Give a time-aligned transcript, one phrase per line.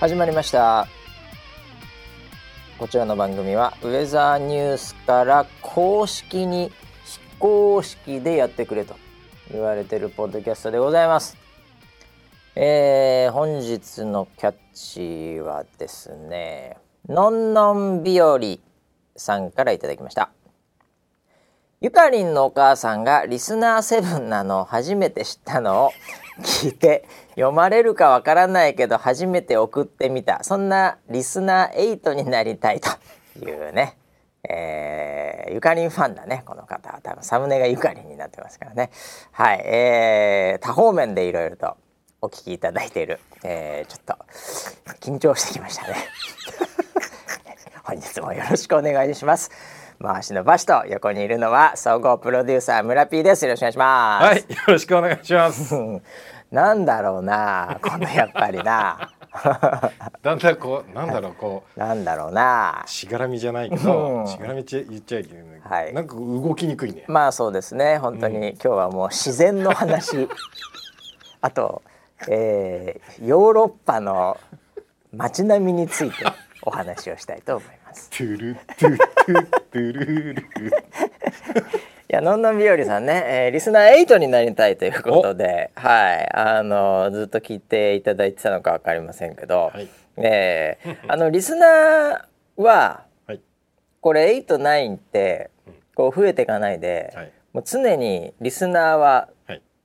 [0.00, 0.88] 始まりました。
[2.78, 6.72] こちらの番組はウェザーニュースから公式に
[7.04, 8.96] 非公式でやってくれと
[9.52, 11.36] 言われてるポッドキャストでございます。
[12.56, 18.40] えー、本日のキャッチはですねのんのん日和
[19.16, 20.30] さんからいただきました。
[21.82, 25.90] ゆかりんのお母さんがリスナーセブンなのを初めて知ったのを
[26.38, 30.42] 聞いて読まれるかわからないけど初めて送ってみた。
[30.44, 32.88] そんなリスナー8になりたいと
[33.44, 33.96] いうね、
[34.48, 37.00] えー、ゆかりんファンだねこの方は。
[37.02, 38.90] 多分サムネがゆかりんになってますからね。
[39.32, 41.76] はい、えー、多方面でいろいろと
[42.22, 44.16] お聞きいただいている、えー、ちょっと
[45.00, 45.94] 緊張してきましたね。
[47.84, 49.50] 本日もよろしくお願いします。
[50.02, 53.44] 回しのバシと横にいるのは総合プロデューサー村 P です。
[53.44, 54.24] よろしくお願いします。
[54.24, 54.38] はい。
[54.38, 55.74] よろしくお願いします。
[56.50, 57.78] なんだろうな。
[57.82, 59.10] このやっぱりな。
[60.22, 61.78] だんだんこうなんだろうこう。
[61.78, 62.82] なんだろうな。
[62.86, 67.04] しがらみじゃないけど、しがらみって言っちゃいけない、はい、なんか動きにくいね。
[67.06, 67.98] まあそうですね。
[67.98, 70.28] 本当に、うん、今日はもう自然の話。
[71.42, 71.82] あと、
[72.26, 74.38] えー、ヨーロッパの
[75.12, 76.24] 街並みについて
[76.62, 78.10] お話をしたいと思いますます。
[78.10, 80.40] トゥルトゥトゥトゥルル。
[80.40, 80.42] い
[82.08, 93.40] やのんのんびよりさんね、えー、リスナー8になりたいということで、はい、あのずっと聞いていただいてたのかわかりませんけど、はい、えー、あのリスナーは、はい、
[94.00, 95.50] これ8、9って
[95.94, 99.28] こう増えていかないで、はい、もう常にリスナーは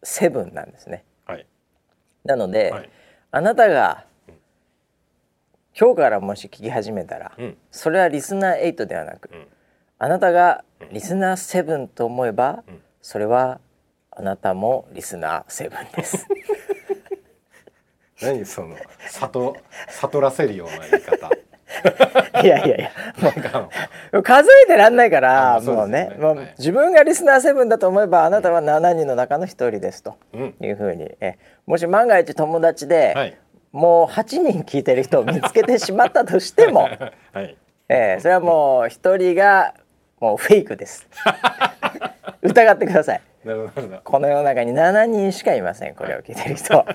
[0.03, 1.03] 7なんですね。
[1.25, 1.45] はい、
[2.23, 2.73] なので、
[3.31, 4.05] あなたが
[5.77, 9.45] 今日からもし聞き始めたら、うん、それはリスナー8ではなく、うん、
[9.99, 10.63] あなたが
[10.93, 13.59] リスナー7と思えば、うん、それは
[14.09, 16.25] あなたもリスナー7です。
[18.23, 18.77] 何その
[19.09, 19.57] 悟
[19.89, 21.29] 悟らせるような言い方。
[22.41, 22.91] いやいやいや。
[24.13, 30.15] もう数えてらんないからもうね、もう自分がリスナー7だと思えばあなたは7人の中の1人ですと
[30.61, 31.37] いうふうに、え。
[31.65, 33.37] もし万が一友達で、はい
[33.75, 36.87] もう8人聞いてる人を見つけてしまったとしても、
[37.33, 37.57] はい、
[37.89, 39.73] えー、それはもう1人が
[40.21, 41.05] もうフェイクです。
[42.41, 43.21] 疑ってください。
[44.05, 46.83] この世の中に7人しかいませんこれを聞いてる人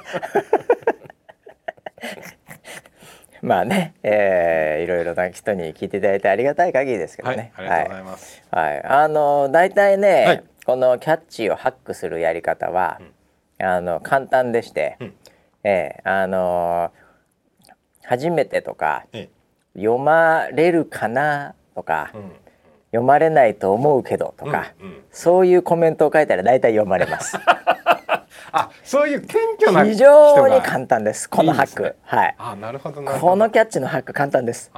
[3.40, 7.52] まあね、えー、いろいろな人に聞いていただいてありがたい限りですけどね。
[7.54, 8.42] はい、ありがとうございます。
[8.50, 13.00] はい、はい、あの大体ね、はい、このキャッチをハックするやり方は、
[13.60, 15.14] うん、あの簡単でして、うん、
[15.64, 19.28] えー、あのー、初めてとか、え
[19.74, 22.32] え、読まれるかなとか、うん、
[22.90, 27.36] 読まれないと思うけどとか、うんうん、そういうコメントを書いたら大体読まれます。
[28.52, 31.30] あ、そういう謙虚な非常に簡単です。
[31.30, 32.34] このハック、いいね、はい。
[32.38, 34.72] あ、なるほどこのキャッチのハック簡単です。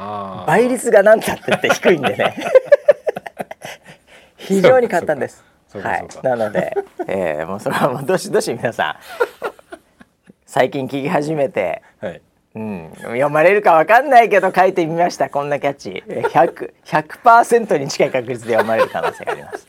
[0.47, 2.37] 倍率がなんたってって低いんでね。
[4.37, 5.43] 非常に簡単です。
[5.73, 6.07] はい。
[6.23, 6.77] なので、
[7.07, 8.99] えー、もうそれはもうどしどし皆さ
[9.49, 9.52] ん
[10.55, 12.21] 最近聞き始めて、はい、
[12.57, 16.05] うん、読まれるかわかんないけど書いてみましたこんなキャッチ。
[16.07, 19.67] 100%, 100に近い確率で読まれる可能性があります。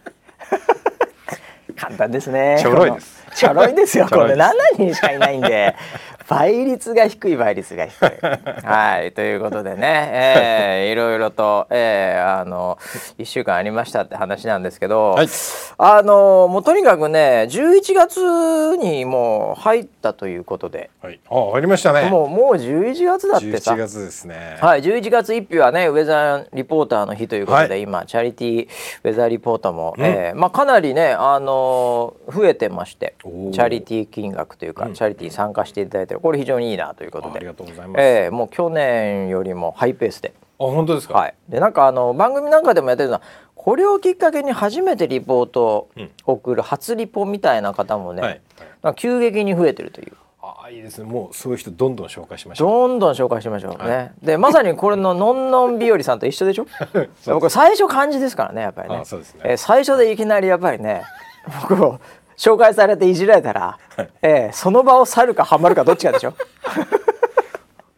[1.78, 2.58] 簡単ですね。
[2.60, 3.26] ちょろいです。
[3.34, 4.34] ちょろいですよこれ。
[4.34, 5.74] 7人しかいないんで
[6.28, 8.12] 倍率が低い倍率が低い。
[8.66, 12.78] はいということでね、えー、 いろいろと、えー、あの
[13.18, 15.28] 1週間ありましたって話なんですけど、はい、
[15.78, 22.10] あのもうとにかくね11月にもう入ったということで、はい、あ入りましたね。
[22.10, 23.74] もうもう11月だってさ。
[23.74, 24.58] 11月ですね。
[24.62, 28.68] はい11月1日はねウェザーリポーターの日ということで、はい、今チャリティー
[29.04, 33.16] ウェザーリポーターも、うん、えー、まあ、かなりねあの増えてまして。
[33.24, 37.38] チャリティー金額というか、うん、チャリティー参加していただいてこれ非常にいいなということで。
[37.38, 40.34] ありがとうございます、えー、もう去年よりもハイペースで。
[40.60, 43.22] あ本当ですか、はい、でなんかあの番組なんかでもやってるのは
[43.56, 45.90] これをきっかけに初めてリポートを
[46.26, 48.42] 送る初リポみたいな方もね、はい。
[48.82, 50.14] はい、急激に増えてるという。
[50.42, 51.06] あいいですね。
[51.06, 56.68] もうそういう人どんどん紹介しましょうどんどん紹介しましょうね、はい、でまさにこれの のんのん日和さんと一緒でしょ？
[57.28, 59.02] 僕最初漢字ですからねやっぱりね。
[59.06, 61.04] そうですね、えー、最初でいきなりやっぱりね
[61.62, 62.00] 僕を
[62.38, 66.34] 紹介されていじられたら、はい、えー、その場を去るかはまるかどっちかでしょ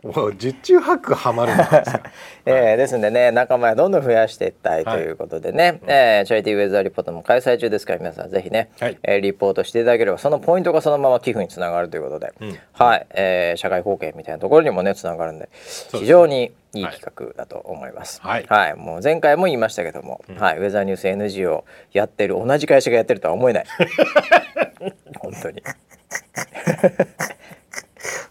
[0.06, 1.84] もう十中八九はまるんですか、
[2.46, 5.06] えー、ですんでね仲間をどんどん増やしていきたいとい。
[5.12, 15.50] うことでね、はい、えー、チャリティーウェザーリポートも開催中ですから皆さんぜひね、はい、えー、リポートしていただければそのポイントがそのまま寄付につながるということで、うん、はい、えー、社会貢献みたいなところにもねつながるんで
[15.92, 18.22] 非常にいい企画だと思います。
[18.22, 21.63] はい、はい、もう前回も言いましたけども、うん、はい、ウェザーニュース NG を
[21.94, 23.66] やってる同じ会社がやってるとは思えない。
[25.19, 25.63] 本当に。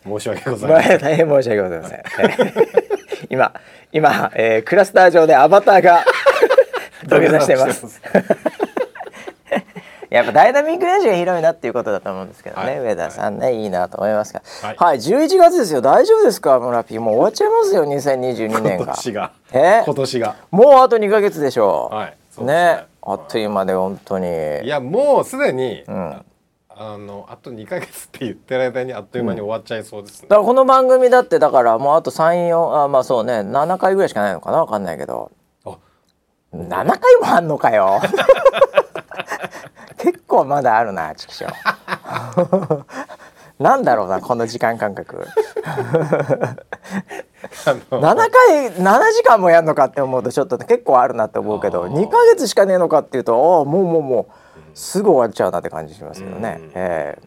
[0.04, 0.98] 申し訳ございません。
[0.98, 2.02] 大変申し訳ございません。
[3.30, 3.52] 今
[3.92, 6.04] 今、えー、クラスター上でアバターが
[7.06, 8.00] 土下座してます。
[10.10, 15.80] やっぱダイナミックレンジが広いなっていうことだと思うんですけどね、はい、上田さんね、はい、いいなと思いますが、はい、はい、11月ですよ。
[15.80, 18.84] 大丈夫ですか村ピーもう終わっちゃいますよ2022年が。
[18.84, 19.32] 今年が。
[19.52, 19.82] え？
[19.84, 20.36] 今年が。
[20.52, 24.28] もうあと2か月でしょう、はいね、ね、あっという間で本当に。
[24.62, 26.24] いやもうすでに、うん
[26.76, 30.24] あのあと2か月って言ってる間にあっという間に終わっちゃいそうです、ね。
[30.24, 35.30] うん、だからこの番組だってだからもうあと34あまあそうね7回ぐらいしかないのかな分かんないけど。
[36.52, 38.00] 7回もあんのかよ。
[39.98, 42.84] 結構まだあるなチキショー。
[43.58, 45.26] なんだろうなこの時間感覚
[47.62, 54.26] 7回7時間もやるのかって思うとちょっと結構あるなって思うけど2か月しかねえのかっていうとあもうもうもう
[54.74, 56.60] すぐ終わっちゃうなって感じしますけどね。
[56.74, 57.18] え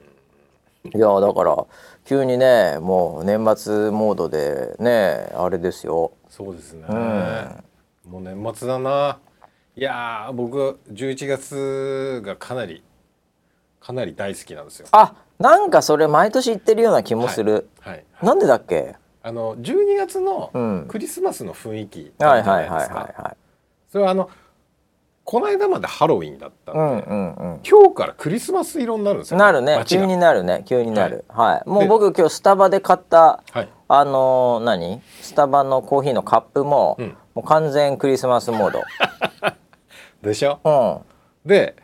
[0.85, 1.65] ー、いやだから
[2.05, 6.11] 急にねもう年末モードでねあれですよ。
[6.29, 9.19] そうですね、うん、もう年末だな。
[9.75, 12.83] いや僕11月がかなり
[13.79, 14.87] かなり大好きなんですよ。
[14.91, 18.95] あなんかそれ毎年言ってるような気もする、はい、はい、なんでだっけ？
[19.21, 20.51] あの12月の
[20.87, 23.35] クリスマスの雰囲気じゃないですか。
[23.91, 24.29] それはあの
[25.27, 29.83] この間までハロウィンだったんで、うんうんうん、今日からクリスマス色になるんですよ、ね、なるね。
[29.85, 30.63] 急になるね。
[30.65, 35.01] 急になる、はい、はい、もう僕今日スタバで買った、はい、あのー、何？
[35.19, 38.81] スタバのコーヒーのカップも、うん、もう完全クリスマスモード。
[40.23, 41.75] でしょ、うん、で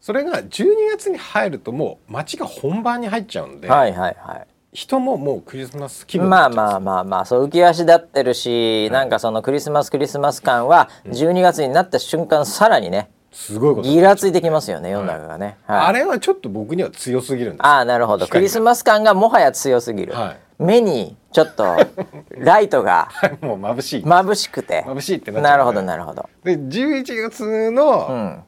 [0.00, 15.78] それが12月に入るともう街が本番に入っちゃうんで、はいはいはい、人ももうクリスマス気分まあまあまあまあそう浮き足立ってるし、はい、なんかそのクリスマスクリスマス感は12月になった瞬間さらにね、すごいことギラついてきますよね世の中がね、はい。
[15.78, 17.66] はい、あれはちょっと僕には強すぎるんです。
[17.66, 18.26] ああなるほど。
[18.26, 21.76] クリスマス感がもはや強すぎる、はい、目にちょっと
[22.38, 23.10] ライトが
[23.42, 24.02] もう眩しい。
[24.04, 24.84] 眩しくて。
[24.86, 26.30] 眩しいってなっちゃう、ね、なるほどなるほど。
[26.44, 28.42] で11月の、うん、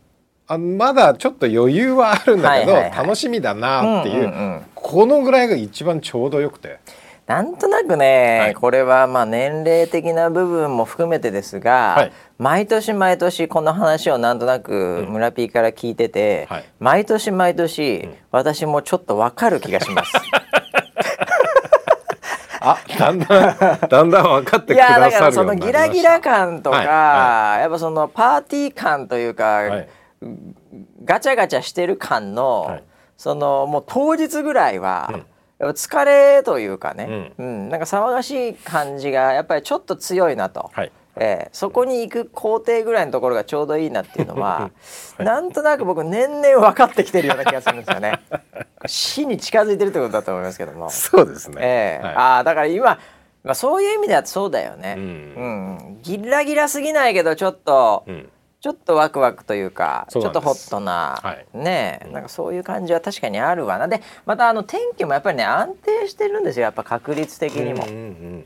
[0.46, 6.79] あまだちょっと余裕はあるんだけど、はいはいはい、楽しみだなっていううんうんうん、このぐらいが一番ちょうどよくて。
[7.26, 20.12] なんとなくね、はい、これはまあ年齢的な部分も含めてですが、はい、毎年毎年この話をなんとなく村 P から聞いてて、うんはい、毎年毎年、うん、私もちょっとわかる気がします。
[22.61, 23.29] あだんだん
[23.88, 25.12] だんだん分かってくださるようになりました。
[25.12, 29.85] いやだからそのギラギラ感とか、やっぱそのパーティー感というか、
[31.05, 32.85] ガチャガチャしてる感の、はい、
[33.17, 35.26] そのもう当日ぐらいは、うん、やっ
[35.59, 40.71] ぱ疲れというかね、うん、うん、なんか騒がしい感じがやっぱりちょっと強いなと。
[40.73, 40.93] はい。
[41.17, 44.71] えー、そこに行く工程ぐらいのところがちょうどいいなっていうのは、
[45.17, 48.21] はい、なんとなく僕年々分かってきてるような気がするんですよね。
[48.87, 50.91] 死に近づいてるってことだと思いますけども。
[50.91, 51.56] そうですね。
[51.61, 52.99] えー、はい、ああだから今、
[53.44, 54.95] まあ、そういう意味ではそうだよね。
[54.97, 55.07] うん、う
[55.93, 58.31] ん、ギラギラすぎないけどちょっと、うん、
[58.64, 63.88] ちょっとワクワクというかちょっとホットな、はい、ねなんかそういう感じは確かにあるわな。
[63.88, 67.85] でまたあの天気もやっぱりね安定してるんですよやっぱ確率的にも。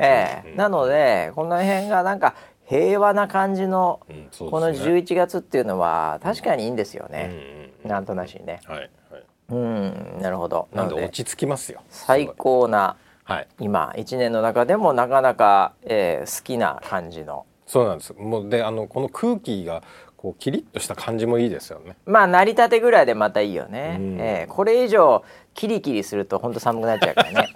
[0.01, 0.55] ええ。
[0.57, 2.35] なのでこの辺がなんか
[2.67, 8.59] 平和な感じの、うんね、この11月っていうのは確かにいいんですよね、うん、なんとなしにね。
[8.67, 8.79] はい
[9.13, 10.67] はい、うんなるほど。
[10.75, 11.81] なんで落ち着きますよ。
[11.91, 17.47] 最高な、はい、今1年の中でもなかなか、えー、好きな感じの。
[17.69, 18.15] そうなんです。
[18.15, 19.83] もうであのこの空気が
[20.19, 21.97] こうキリッとした感じもいいですよね。
[22.05, 23.97] まあ成り立てぐらいでまたいいよね。
[23.99, 27.49] うん、えー、これ以上キリキリすると本当寒くなっちゃうからね。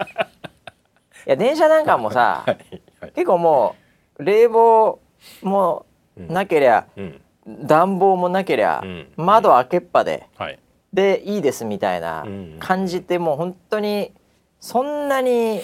[1.27, 3.75] いや電車なんかもさ、 はいはい、結構も
[4.19, 4.99] う冷房
[5.43, 7.21] もなけりゃ、うん、
[7.67, 10.59] 暖房もなけりゃ、うん、窓開けっぱで、はい、
[10.93, 12.25] でいいですみたいな
[12.61, 14.13] 感じってもう本当に
[14.61, 15.61] そんなに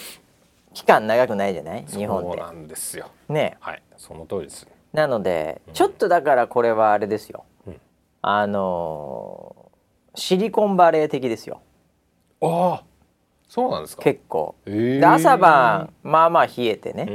[0.74, 1.84] 期間長くないじゃない？
[1.86, 2.28] 日本って。
[2.28, 3.06] そうなんですよ。
[3.28, 3.56] ね。
[3.60, 4.66] はい、その通りです。
[4.92, 7.80] なので、ちょっとだからこれはあれですよ、うん、
[8.22, 9.70] あの
[10.14, 11.60] シリコンバレー的ですよ。
[12.40, 12.84] ああ
[13.48, 14.02] そうなんですか？
[14.02, 17.14] 結構、えー、で朝晩まあまあ冷えてね、うん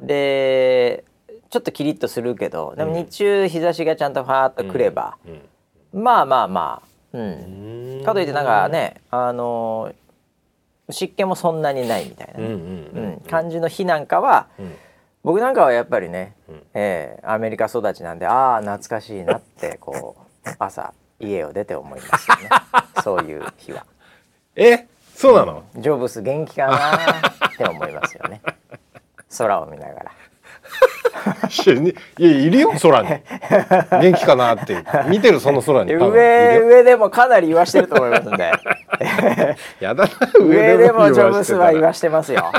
[0.00, 1.04] うん、で
[1.50, 5.40] ちょっとキリッとするけどでも日中日差しがちゃんとファーッとくれば、うん
[5.92, 6.82] うん、まあまあま
[7.12, 8.02] あうん。
[8.04, 9.94] かといってなんかねあの
[10.90, 14.74] 湿気もそんなにないみたいな、感じの日なんかは、うん
[15.26, 20.14] 僕なんかはやっぱりね、うん、えー、アメリカ育ちなんでああ懐かしいなってこ
[20.46, 22.48] う 朝家を出て思いますよね。
[23.02, 23.84] そういう日は。
[24.54, 24.86] え？
[25.16, 26.96] そうなの、ジョブス元気かな
[27.48, 28.40] って思いますよね。
[29.36, 30.12] 空を見ながら。
[32.18, 33.08] いやいるよ空に。
[34.00, 34.84] 元気かなって。
[35.08, 35.92] 見てるその空に。
[35.94, 38.52] 上上でもかなり言わしてると思いますんで。
[39.80, 42.52] やだ上でもジョブスは言わしてますよ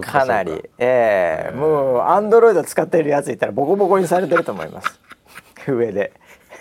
[0.00, 5.00] かなりええー、もうアンドロイド使ってるやついたらボコボコにされてると思います
[5.68, 6.12] 上で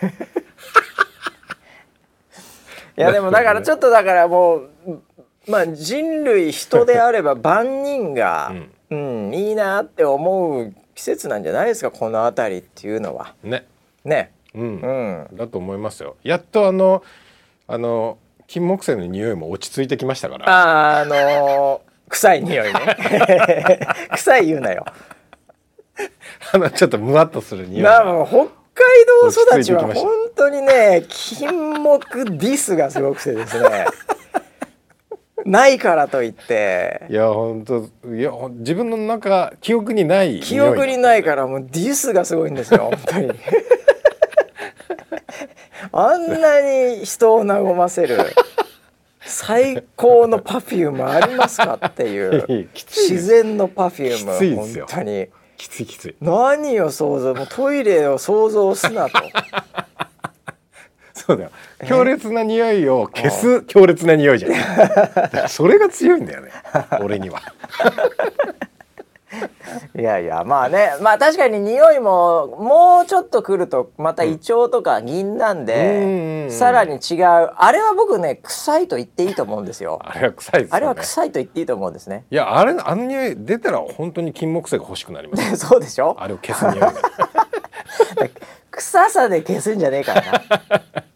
[2.97, 4.69] いやでもだからちょっとだからもう
[5.47, 8.51] まあ人類人であれば万人が、
[8.89, 13.33] うん、うん、いいなって思う季節なんじゃないですかこの辺りっていうのは。
[13.43, 13.65] ね。
[14.05, 14.31] ね。
[14.53, 16.15] うん、うん、だと思いますよ。
[16.23, 17.03] やっとあの
[17.67, 20.47] あの金木犀の匂いも落ち着いてきましたから。
[20.47, 23.79] ああのー、臭い匂いね。
[24.13, 24.85] 臭い言うなよ。
[26.53, 27.83] あのちょっとムワっとする匂い。
[27.83, 28.49] なも北海
[29.23, 33.85] 道育ちは本当にね金木ディスがすごくてですね。
[35.45, 43.31] ないからといっていや本当いや自分の中記憶にない記憶にないからもうディスがすごいんですよ本当に
[45.91, 48.17] あんなに人を和ませる
[49.25, 52.45] 最高のパフュームありますかっていう。
[52.75, 55.27] 自然のパフューム本当に。
[55.57, 56.15] きついきつい。
[56.19, 59.19] 何を想像もうトイレを想像すなと。
[61.13, 61.51] そうだよ。
[61.87, 65.49] 強烈な匂いを消す強烈な匂いじゃん。
[65.49, 66.51] それが強いんだよね。
[67.01, 67.41] 俺には
[69.97, 77.51] いやいやまあねまあ確かに匂いももうちょっとくるとまた胃腸とか銀なんで、うん、さらに違う。
[77.55, 79.99] あれは僕ね臭いと言っていいと思うんですよ。
[80.05, 82.25] あれは臭いです、ね、あれは臭いと言っていいと思うんですね。
[82.29, 86.15] いやあれあの匂い出たら本当に金木犀が欲しくなります そうでしょ？
[86.19, 86.93] あれを消す匂いが。
[88.71, 90.41] 臭さで消すんじゃねえからな。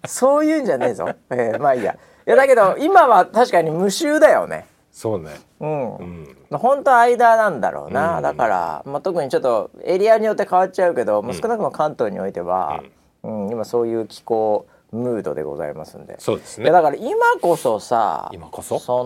[0.05, 1.93] そういうんじゃねえぞ、えー、まあいいや。
[1.93, 4.65] いやだけど今は確かに無臭だよね
[4.97, 5.29] そうね。
[5.59, 12.81] うん、うん、本当間なんだろうな、うん、だから、まあ、特にちょっとエリアによって変わっちゃうけど、うん、少なくとも関東においては、
[13.21, 13.49] うん。
[13.51, 16.15] 今そういう気候ムードでございますんで。
[16.17, 16.71] そうですね。
[16.71, 18.79] だから今こそさ今こそ？
[18.79, 19.03] そ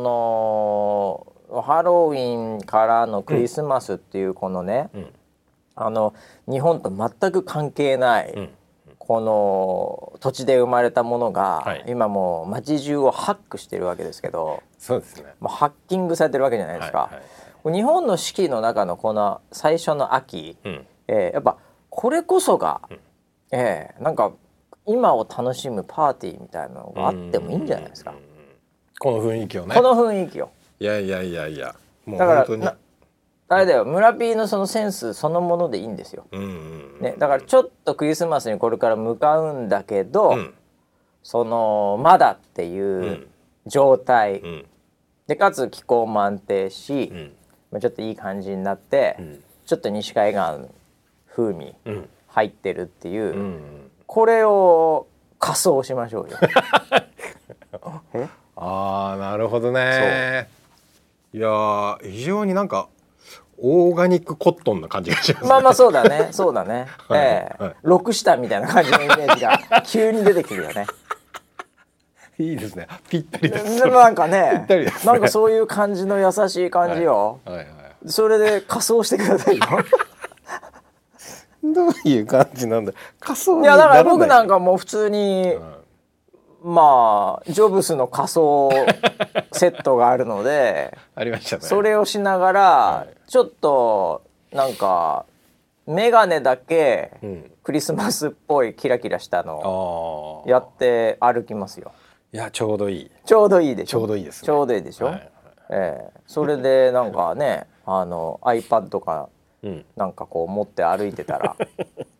[1.51, 4.89] のハロウィンからのクリスマスっていうこのね、
[5.75, 6.13] あの
[6.47, 8.49] 日本と全く関係ない、
[9.11, 16.97] この土地で生まれたものが、はい、今もう街中をハックしてるわけですけどそうですねもうハッキングされてるわけじゃないですか。
[16.97, 17.15] はい
[17.67, 21.57] はい、日本の四季の中のこの最初の秋、うん、えー、やっぱ
[21.89, 22.99] これこそが、うん、
[23.51, 24.31] えー、なんか
[24.85, 28.13] 今を楽しむパーティーみたいなのがあってもいいんじゃないですか。
[28.97, 29.75] この雰囲気をね。
[29.75, 30.51] この雰囲気を。
[30.79, 31.75] いやいやいやいや。
[32.05, 32.67] もう本当に。
[33.51, 33.83] あれだよ。
[33.83, 36.25] 村 P のそのセンスそのものでいいんですよ、
[37.01, 40.53] ね、だからちょっとクリスマスにこれから向かうんだけど、うん、
[41.21, 43.27] そのまだっていう
[43.65, 44.65] 状態、うん、
[45.27, 47.11] でかつ気候も安定し、
[47.71, 49.17] うん、ちょっといい感じになって、
[49.65, 50.69] ちょっと西海岸
[51.35, 51.75] 風味
[52.29, 55.07] 入ってるっていう、これを
[55.39, 56.37] 仮装しましょうよ。
[58.55, 60.47] ああなるほどね。
[61.33, 62.89] いや非常になんか
[63.61, 66.29] オーガニックコットンな感じがします、ね、まあまあそうだね。
[66.31, 67.55] そうだね、 はい、ええ。
[67.59, 70.87] ーはい、六下みたいな感じのイメージが 急に出てくるよね。
[72.39, 72.87] いいですね。
[73.09, 73.85] ぴったりです。
[73.85, 77.55] なんかね、ね、なんかそういう感じの優しい感じよ、はい。
[77.57, 77.65] はい。
[77.65, 77.75] はい、
[78.07, 79.65] それで仮装してくださいよ。
[81.63, 82.93] どういう感じなんだ。
[83.19, 83.65] 仮装い。
[83.65, 85.80] やだから僕なんかもう普通に、うん
[86.63, 88.69] まあジョブスの仮想
[89.51, 95.25] セットがあるので ありましたねそれをしながら、はい、ちょっとなんか
[95.87, 97.11] 眼鏡だけ
[97.63, 101.91] クリスマスっぽいキラキラしたのをやって歩きますよ。
[102.33, 103.11] いやちょうどいい。
[103.25, 103.97] ちょうどいいでしょ？
[103.97, 105.05] ちょうどいいです、ね、ちょうどいいでしょ？
[105.07, 105.29] はい、
[105.71, 109.29] ええー、それでなんかねあの iPad か
[109.97, 111.55] なんかこう持って歩いてたら、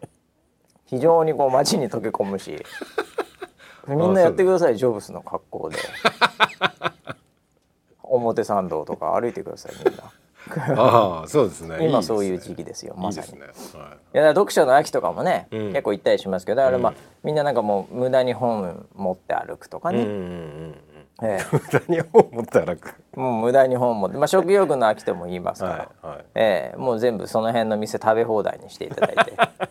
[0.86, 2.64] 非常にこう街に溶け込むし。
[3.88, 5.78] みんなやってくださいジョブスの格好で。
[8.04, 10.04] 表参道とか歩いてくださいみんな。
[10.76, 11.78] ああそうですね。
[11.88, 13.28] 今そういう時期ですよまさに。
[13.28, 20.76] いい、ねはい、いや読書の秋とかもね、うん、結構行ったりしますけどだからまあ、うん、みんななんかもう無駄に本持って歩くとかね、うんうんうん。
[21.24, 22.96] ええ、無駄に本持って歩く。
[23.16, 29.34] もう無駄に本持って、まあ、食欲の秋とも言いますから、はいはい、ええ、もう全部その辺の店食べ放題にしていただいて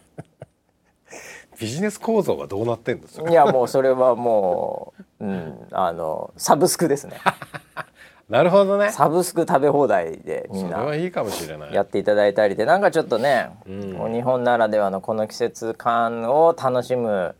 [1.61, 7.19] ビジネス構造がどうなってんですいやもうそれはもう、うん、あのサブスクですね。
[8.31, 8.93] なるほどね。
[8.93, 11.75] サブスク食べ放題でみんなはいいかもしれない。
[11.75, 17.35] やっていただいたりでなんかちょっとね、うん、日本ならではのこの季節感を楽しむ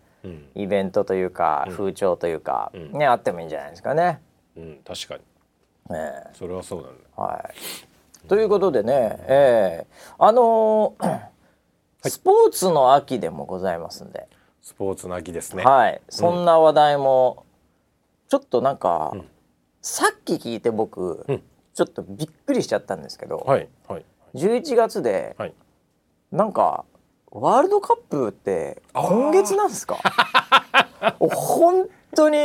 [0.55, 4.21] イベントというか、うん、風潮というか、うん、ねあってもいいんじゃないですかね。
[4.57, 6.89] うん、確かに、ね、それはそうだ。
[6.89, 6.95] ね。
[7.17, 7.51] は
[8.25, 11.30] い、ということでね、えー、あのー
[12.09, 14.27] スポーツの秋でもございますんで。
[14.63, 15.65] スポーツの秋ですね。
[15.65, 16.01] はい。
[16.09, 17.45] そんな話題も、
[18.29, 19.13] ちょっとなんか、
[19.83, 21.43] さっき聞いて僕、うん、
[21.75, 24.05] ちょっとびっくりしちゃったんですけど、はいはい、
[24.35, 25.55] 11月で、はい、
[26.31, 26.85] なんか
[27.31, 29.97] ワールドカップって今月なんですか？
[31.19, 32.37] 本当に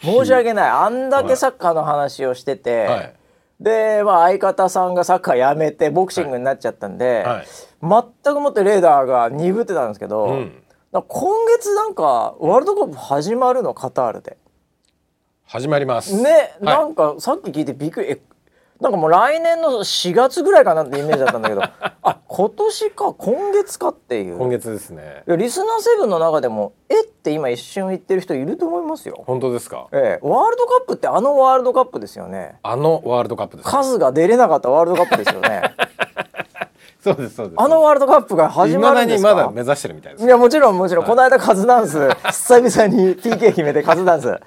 [0.00, 0.70] 申し訳な い。
[0.70, 3.14] あんだけサッカーの話をしてて、はい、
[3.60, 7.46] で、まあ、相方さんがサッカーやめてボクシングになっちゃったんで、はい、
[7.80, 14.36] 全くもってレーダーが鈍ってたんですけど、うん、今月なんかワールドカップ始まるのカタールで。
[15.44, 16.20] 始まります。
[16.20, 18.20] ね、はい、なんかさっき聞いてびっくり。
[18.80, 21.62] なんかもう来年の4月ぐらいかなってイメージだったんだけど。
[22.06, 24.36] あ今年か今月かっていう。
[24.38, 25.22] 今月ですね。
[25.28, 29.22] リスナーセブンの中でもえって今一瞬言ってる人いると思いますよ。
[29.26, 29.86] 本当ですか？
[29.92, 30.26] ええ。
[30.26, 32.56] ワールドカップってあのワールドカップですよね。
[32.62, 35.62] あのワールドカップです数が出れなかったワールドカップですよね。
[37.02, 37.60] そうですそうです。
[37.60, 39.34] あのワールドカップが始まるんですか？
[39.34, 40.24] まだ目指してるみたいです。
[40.24, 44.38] いやもちろんもちろん、はい、この間カズダンス久々に PK 決めてカズダンス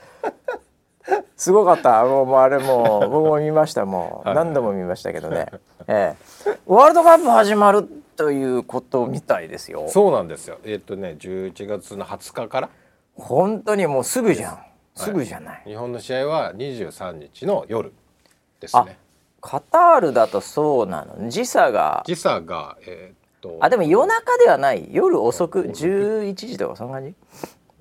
[1.36, 2.04] すごかった。
[2.04, 4.34] もうあれもう 僕も見ましたもう。
[4.34, 5.48] 何度も見ましたけどね、
[5.88, 9.86] ええ、ワールドカップ始まるということみたいですよ。
[9.88, 10.58] そうなんですよ。
[10.66, 12.70] えっ、とね11月の20日から。
[13.16, 14.60] 本当にもうすぐじゃん。
[14.96, 15.12] す。
[15.12, 17.94] ぐじゃない、日本の試合は23日の夜
[18.60, 18.98] ですね。
[19.42, 21.30] カタールだとそうなの。
[21.30, 22.04] 時差が。
[22.06, 23.58] 時差がえー、っと。
[23.62, 24.88] あでも夜中ではない。
[24.92, 27.16] 夜遅く11時とかそんな感じ？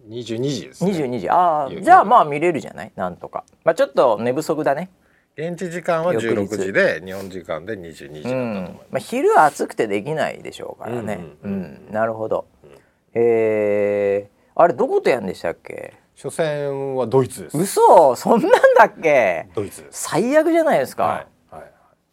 [0.08, 1.28] 22時です、ね、22時。
[1.28, 2.92] ああじゃあまあ見れるじゃない？
[2.96, 3.44] なんとか。
[3.64, 4.90] まあちょっと寝不足だね。
[5.36, 11.18] 現地時間は16時で日本時間で22時だったと思います、うん、まあ、昼暑くてできないでしょうからね。
[11.42, 12.70] うん、うんうん、なるほど、うん、
[13.12, 15.92] えー、あれどことやんでしたっけ？
[16.16, 17.58] 初戦はドイツです。
[17.58, 18.16] 嘘。
[18.16, 19.48] そんなんだっけ？
[19.54, 21.64] ドイツ最悪じゃないですか、はいはい、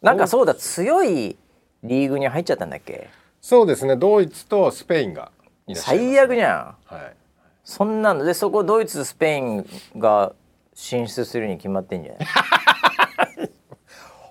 [0.02, 1.38] なんかそうだ強い
[1.82, 3.08] リーグに入っちゃったんだっけ？
[3.40, 3.96] そうですね。
[3.96, 5.32] ドイツとスペインが
[5.74, 7.16] 最悪じゃん、はい
[7.64, 8.24] そんなの。
[8.24, 10.32] でそこドイツスペインが
[10.74, 12.26] 進出するに決まってんじゃない？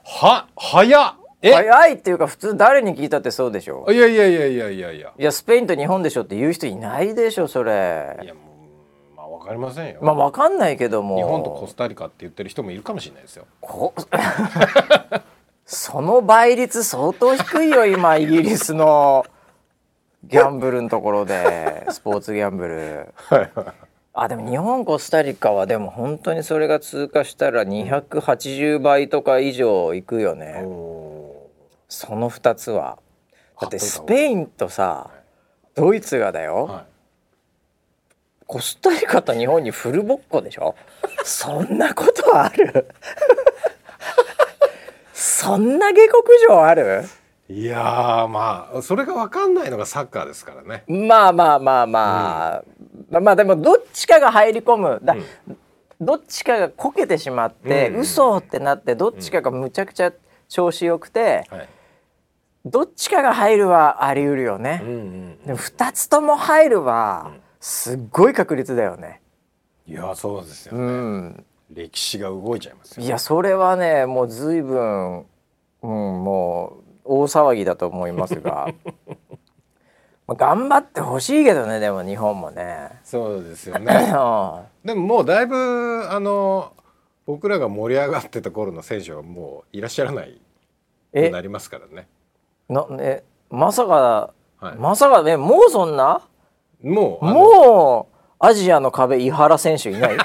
[0.05, 1.13] は早っ。
[1.41, 3.85] 早いっていうか普通誰に聞いたってそうでしょ？
[3.91, 5.11] いやいやいやいやいやいや。
[5.17, 8.17] いやスペインと日本でしょって言う人いないでしょそれ。
[8.23, 8.39] いやも
[9.13, 9.99] うまあ分かりませんよ。
[10.01, 11.17] まあ分かんないけども。
[11.17, 13.45] 日本とコスタリカって言ってる人もいるかもしれないですよ。
[15.65, 19.25] その倍率相当低いよ今イギリスの
[20.25, 23.13] ギャンブルのところで スポーツギャンブル。
[24.15, 30.61] あでも日本コスタリカはでも本当にそれが通過したら280倍とか以上いくよね、
[31.89, 32.99] その2つは。
[33.59, 35.09] だってスペインとさ
[35.73, 36.85] ドイツがだよ、はい、
[38.45, 40.75] コスタリカと日本にフルボッコでしょ。
[41.23, 42.87] そんなことある？
[45.13, 47.03] そんな下克上ある？
[47.49, 50.83] いやまあそれが分かんないのがサッカーですからね。
[50.87, 52.63] まあまあまあまあ、
[53.11, 54.99] うん、まあでもどっちかが入り込む。
[55.03, 55.57] だ、うん、
[55.99, 60.13] どっちかがこけてしまって、うん、嘘ってなってどっちかがむちゃくちゃ
[60.47, 61.69] 調子よくて、はい、
[62.65, 64.81] どっちかが入るはあり得るよね。
[64.83, 69.21] うんうんうん、でも2つとも入るはすっごい確率だよね。
[69.85, 75.25] いやそうですよね、うん、歴史が動いちゃいますいやそれはねもう随分、
[75.81, 75.89] うん、
[76.23, 78.67] もう大騒ぎだと思いますが。
[80.25, 82.91] まあ頑張ってほしいけどねでも日本もね。
[83.03, 83.93] そうですよね。
[84.85, 86.71] でももうだいぶあの
[87.25, 90.41] 僕らが盛り上がってた頃の選手はもういらっしゃらない
[91.13, 92.07] くなりますからね。
[92.69, 93.23] なえ？
[93.49, 96.21] まさか、はい、まさかねもうそんな？
[96.81, 98.12] もうもう
[98.45, 100.17] アジアの壁井原選手いない？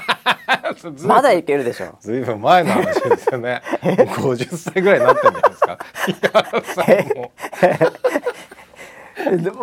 [1.07, 1.95] まだいけるでしょ。
[2.01, 3.61] ずいぶん前の話ですよね。
[3.81, 6.89] 50歳ぐらいになってるんじゃないですか。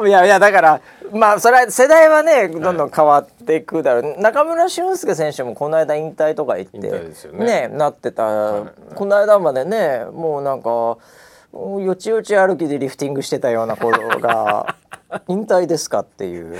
[0.07, 0.81] いやいやだから
[1.13, 10.99] まあそれは世代はねどんどん変わっていくだろう、はい、中村俊輔選手もこの間引退とか言ってね、ね、なってた、はい、この間までねもうなんかよ
[11.97, 14.77] ちよち歩きでリフティングしてたような頃が
[15.29, 16.57] 引退ですかっていう。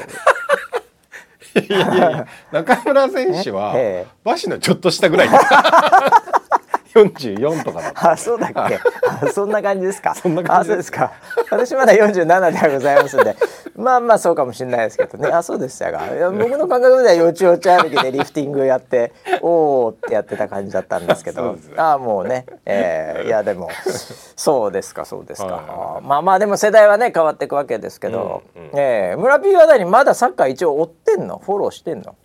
[1.61, 3.75] いやいや中村選手は
[4.25, 5.29] バシのちょっとしたぐらい
[7.05, 8.81] 44とかだったあそうだっけ？
[9.09, 10.15] あそんな感じですか？
[10.15, 10.91] そんな感じです。
[10.91, 11.13] か。
[11.51, 13.37] 私まだ47ではございますんで。
[13.77, 15.29] まあまあそうかもしれないですけどね。
[15.29, 21.59] あそうでしたがいや僕の感覚ではよちよち歩きでリフティングやっておおってやってた感じだったんですけど。
[21.77, 23.69] ああもうね、えー、いやでも
[24.35, 29.85] そうですかそうですか、はい、まあまあでも世代はね変わっていくわけですけど、うんうん、えー、村 P は何？
[29.85, 31.39] まだサッカー一応追ってんの？
[31.39, 32.17] フォローしてんの？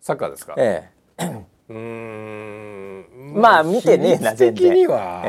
[0.00, 0.54] サッカーですか？
[0.56, 3.32] ええうん。
[3.34, 4.74] まあ見てねえな全然。
[4.74, 5.24] には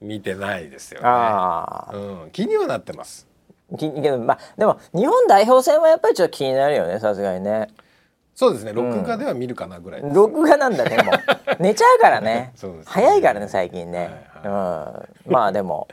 [0.00, 1.08] 見てないですよね、
[1.92, 3.26] うん、気にはなってます。
[3.76, 7.68] きけどまあでも日本代表戦はやっぱりちょっと気になるよねさすがにね。
[8.34, 8.72] そうですね。
[8.72, 11.14] 録画では見るかなぐらい、ね、録画なんだねもう。
[11.60, 12.52] 寝ちゃうからね。
[12.54, 14.04] ね、早いからね最近ね、は
[14.44, 15.88] いはい、うん、まあでも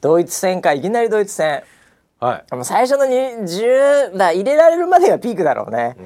[0.00, 1.62] ドイツ戦かいきなりドイツ戦
[2.18, 5.96] はい、最初の10だ入れられるまでがピークだろうね。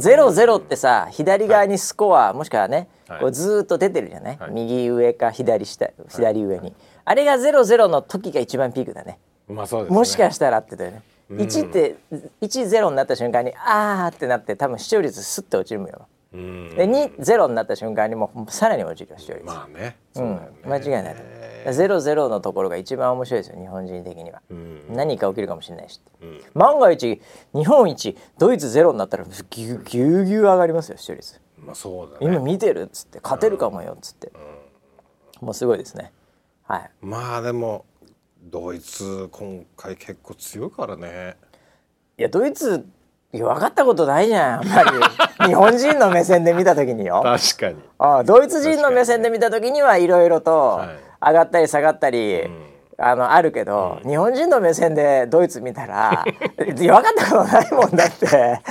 [0.00, 9.18] ゼロゼロってさ左側にスコア、はい、もしくはね、はい、こうずっと出てるじゃない、はい、右上か左下左上に、あれがゼロゼロの時が一番ピークだね。
[9.48, 11.02] まあそうです、ね、もしかしたらって言ったよね。
[11.30, 11.96] 1って
[12.42, 16.08] 1ゼロになった瞬間にあーってなって多分視聴率すって落ちるよ。
[16.32, 16.38] で
[16.86, 19.44] 2ゼロになった瞬間にもうさらに落ちるよ視聴率。
[19.44, 19.96] まあね。
[20.16, 21.16] うん、間違いない。
[21.72, 27.20] ゼロゼロのところが一番面白いですよ日本人的には、うん、何か起きるかもしれないし、うん、万が一
[27.54, 34.32] 日本一ドイツゼロになったらぎゅぎゅうぎゅう上がりますよ視聴率、まあそうだね、今見てるっつって勝てるかもよっつって、
[35.40, 36.12] もうすごいですね。
[36.64, 36.90] はい。
[37.00, 37.84] まあでも
[38.42, 41.36] ドイツ今回結構強いからね。
[42.18, 42.86] いやドイツ
[43.32, 44.90] 分かったことないじゃんあんまり。
[45.48, 47.20] 日本人の目線で見た時によ。
[47.22, 47.76] 確かに。
[47.98, 52.62] あドイツ人の目線で見た時にはいろいろと、はい上がったり下がったり、うん、
[52.98, 56.24] あのあるけど、うん、日本人の目線でドイツ見たら
[56.58, 58.60] 分かったことないもんだって。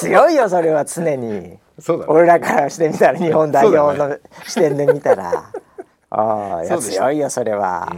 [0.00, 1.60] 強いよそれは常に、ね、
[2.06, 5.50] 俺らからしてみたら日本代表の視点で見たら。
[6.12, 7.88] ああ、強いよそれは、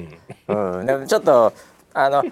[0.46, 1.52] うん、うん、でもちょっと
[1.94, 2.22] あの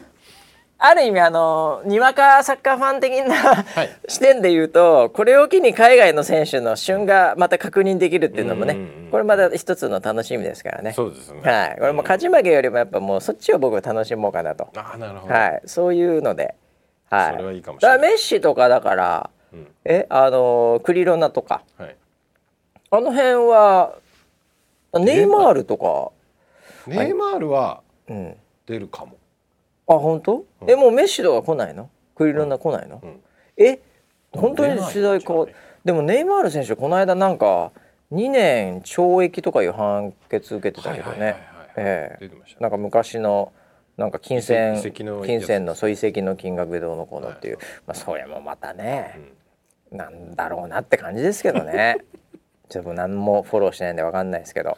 [0.83, 8.77] ある意味あのにわかサッカーファン的な、はい、視点で言うとこれを機に海外の選手の旬がまた確認できるっていうのもね、
[9.11, 10.95] これまた一つの楽しみですからね。
[10.95, 11.40] そうですね。
[11.43, 14.71] はい、これも勝ち負けよりもやっぱもうそっちを僕は楽しもうかなと。
[14.75, 15.35] あなるほど。
[15.35, 16.55] はい、そういうので、
[17.11, 17.33] はい。
[17.33, 17.99] それはいいかもしれない。
[17.99, 21.97] メッシとかだから、うん、えあのクリロナとか、はい、
[22.90, 23.99] あの辺は
[24.95, 26.11] ネイマールとか。
[26.87, 27.83] ネイマールは
[28.66, 29.20] 出るかも。
[29.94, 31.90] あ本当、うん、えもうメッシとか来ないの？
[32.14, 33.20] クリロナ来ないの、うん、
[33.57, 33.81] え
[34.33, 35.46] 本当に時代変わ
[35.85, 37.72] でもネイマール選手この間なんか
[38.12, 41.37] 2年懲役とかいう判決受けてたけどね。
[41.76, 42.31] ええ。
[42.59, 43.53] なんか昔の
[43.96, 49.18] なんか金銭金銭のそう遺跡の金額でどうのこうのっていう、はい、まあそれもまたね、
[49.90, 51.98] うん、なんだろうなって感じですけどね。
[52.68, 54.76] ちょっと何もフォローしないんで分かんないですけど。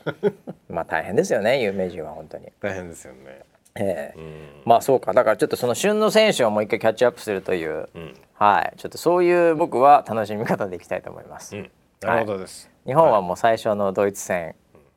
[0.69, 2.53] まあ大変ですよね有名人は本当に。
[2.61, 3.43] 大変ですよね
[3.75, 4.19] ええ。
[4.19, 5.13] ー、まあそうか。
[5.13, 8.73] だからちょっとその旬の選手をもう一回キャッチアップするという、うん、はい。
[8.77, 11.57] ちょっとそういう僕は楽しみ方でいきたいと思います。
[11.57, 14.55] うん、なるほどです、はい、日本はもう最初のドイツ戦、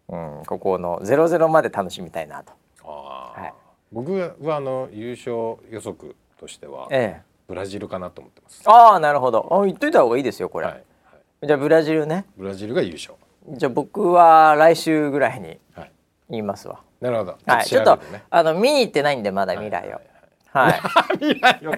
[0.10, 2.54] うん、ここのゼロゼロまで楽しみたいなと。
[2.84, 3.54] あはい、
[3.92, 8.62] 僕はあの優勝予測としては、ええ、ブラジルかなと思ってます。
[8.66, 9.48] ああなるほど。
[9.52, 10.68] あ言っといた方がいいですよこれ。
[10.68, 10.76] はい。
[10.76, 12.26] はい、じゃあブラジルね。
[12.38, 13.16] ブラジルが優勝。
[13.48, 15.60] じゃあ僕は来週ぐらいに
[16.30, 16.82] 言いますわ。
[17.06, 17.38] なるほど。
[17.46, 20.02] はい、ちょっとあの見に行ってないんでまだ未来を。
[20.52, 20.82] はい。
[21.20, 21.74] 未来を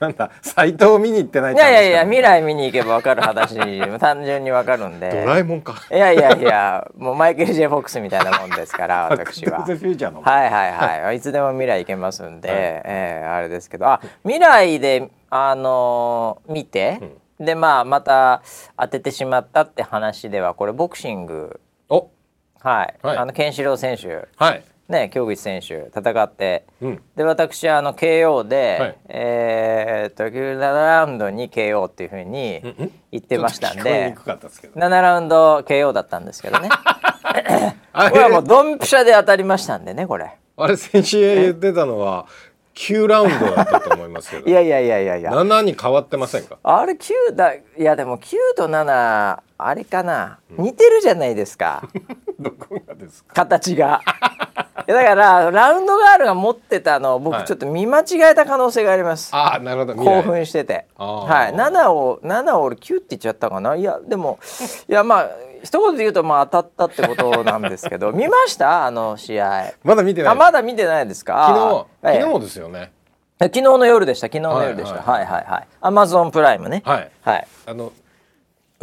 [0.00, 3.56] なんだ斎藤見に行ってないいやいやいや未来見に行けば分かる話
[3.98, 5.10] 単純に分かるんで。
[5.10, 5.74] ドラえもんか。
[5.90, 9.60] いやいやいやもうマイケル・ジェ・フォックスみたいなもんですから 私は。
[9.60, 11.16] はいはいはい。
[11.16, 16.98] いつでも未来行けますんで、はい、えー、あれですけどあ未来であのー、見て、
[17.38, 18.42] うん、でまあまた
[18.76, 21.60] 当ててしまったって話ではこれボクシング。
[22.66, 32.60] おはい、はい、あのケンシロウ選手、はい、ね、京口選手戦って、うん、で私あの KO で、はい、えー、と7ラウンドに KO っていうふうに
[33.12, 34.32] 言ってましたんで、うん、
[34.82, 36.68] 7ラウンド KO だったんですけどね。
[37.92, 40.36] これはもうドンピシャで当たりましたんでねこれ。
[40.56, 42.26] あれ先週言ってたのは
[42.74, 44.46] 9ラウンドだったと思いますけど。
[44.48, 45.30] いやいやいやいやいや。
[45.32, 46.58] 7に変わってませんか？
[46.62, 51.82] あれ9だいやでも9と7あれかな、似てるじゃないですか。
[52.38, 53.34] どこがですか？
[53.34, 54.00] 形が。
[54.86, 59.94] だからラウンドガールが持ってたのを僕ちょっと見間違えた可能性があります、はい、あなるほど。
[59.96, 60.86] 興奮してて。
[60.96, 61.54] はい。
[61.54, 63.74] 7を7を俺9って言っちゃったかな？
[63.74, 64.38] いやでも
[64.88, 65.30] いやまあ
[65.64, 68.12] 一言で言うとまあ当たったってことなんですけど。
[68.14, 68.86] 見ました？
[68.86, 69.72] あの試合。
[69.82, 70.32] まだ見てない。
[70.32, 71.86] あまだ見てないですか？
[72.02, 72.92] 昨日昨日ですよね、
[73.40, 74.26] 昨日の夜でした。
[74.26, 75.44] 昨日の夜でした、はい、はいはい。
[75.50, 76.82] はいアマゾンプライムね。
[76.84, 77.92] はい、はい、あの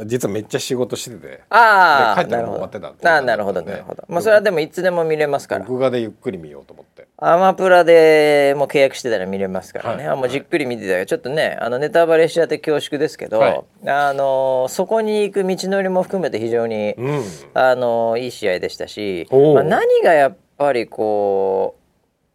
[0.05, 1.41] 実はめっちゃ仕事してて。
[1.49, 2.63] ああなるほど
[3.03, 4.03] あなるほどなるほど。
[4.07, 5.65] まあそれはでもいつでも見れますから。
[5.65, 7.07] 録画でゆっくり見ようと思って。
[7.17, 21.77] アマプラでも契約してたら見れますからね、はい、もうじっくり見てたらちょっとねあのネタバレしちゃって恐縮ですけど、はい、あのそこに行く道のりも含めて非常に、うん、あのいい試合でしたし、まあ、何がやっぱりこ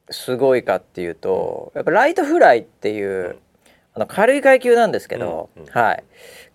[0.09, 3.37] うすごいかっていうとやっぱライトフライっていう、
[3.95, 5.63] あの軽い階級なんですけど、うん。
[5.65, 6.05] うん、はい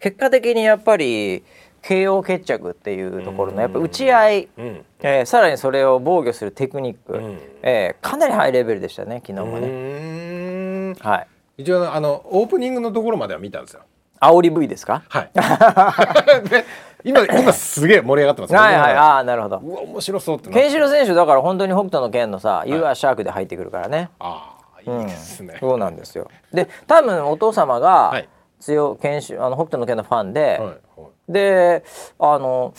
[0.04, 1.46] 結果的にやっぱり
[1.82, 10.94] KO 決着っていうところのやっぱ打ち合い、うん、えー、さらにそれを防御するテクニック、うん、えー、かなりハイレベルでしたね昨日もね。
[11.00, 11.28] はい。
[11.60, 13.84] 一応あのオープニングのところまでは見たんですよ。
[14.20, 15.04] 煽り V ですか？
[15.08, 15.32] はい。
[17.06, 18.54] 今今すげえ盛り上がってます。
[18.54, 18.94] はいはい。
[18.94, 19.58] ああなるほど。
[19.60, 24.10] うわ面白そうってケンシロウ選手だから本当に北斗の拳のさ「You are Shark」で入ってくるからね。
[24.20, 26.30] ああいいですね、そうなんですよ。
[26.54, 28.26] で多分お父様が
[28.66, 30.60] 強ケンシあの北斗の拳のファンで、
[31.28, 31.84] で
[32.18, 32.74] あの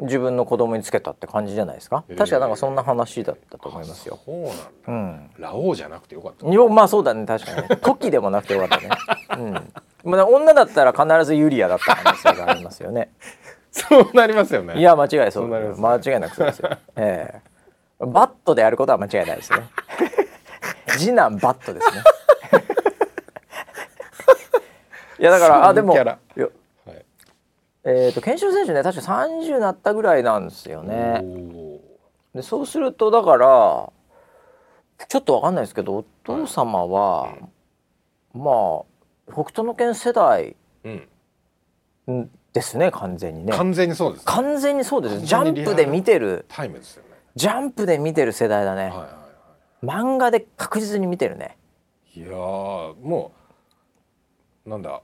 [0.00, 4.18] 自分の子供につけたって感じじゃないですか、確かなんかそんな話だったと思いますよ。
[4.24, 6.48] そうなんだ、うん、ラオウじゃなくてよかった。
[6.48, 8.88] よまあそうだね確かにトキでもなくてよかったね。
[10.04, 10.10] うん。
[10.10, 13.10] まあ女だったら必ずユリアだった可能性がありますよね。
[13.70, 14.78] そうなりますよね。
[14.78, 16.70] いや間違いそう、ね、間違いなくそうですよ。
[16.96, 17.40] え
[18.00, 18.04] え。
[18.04, 19.68] ー、バットでやることは間違いないですね。
[20.98, 22.02] 次男バットですね
[25.20, 26.48] いやだからあでもいや、はい、
[27.84, 31.22] えっ、ー、と研修選手ね確か30なったぐらいなんですよね。
[32.34, 33.92] でそうするとだから
[35.08, 37.40] ちょっとわかんないですけどお父様は、はい、
[38.34, 42.30] まあ北斗の拳世代、うん。
[42.52, 43.52] ですね完全にね。
[43.52, 45.20] 完全にそうです、ね、完全にそうです。
[45.20, 46.46] ジャンプで見てる。
[46.48, 47.10] タイムですよね。
[47.36, 49.08] ジャンプで見てる世代だね、はいはいは
[49.82, 51.56] い、漫画で確実に見てるね。
[52.14, 53.39] いやもう
[54.66, 55.00] なんだ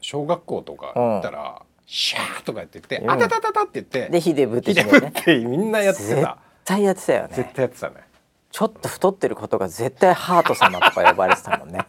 [0.00, 6.06] 小学校とか行ったら、うん、シャーとかやってて、うん、あたたたたって言ってで火でぶってね、ってみんなやってた。
[6.06, 6.26] 絶
[6.64, 7.28] 対やってたよね。
[7.34, 7.94] 絶対やってたね。
[8.50, 11.86] ちょっと太ってることが絶対ハート様とか呼ばれてたもんね。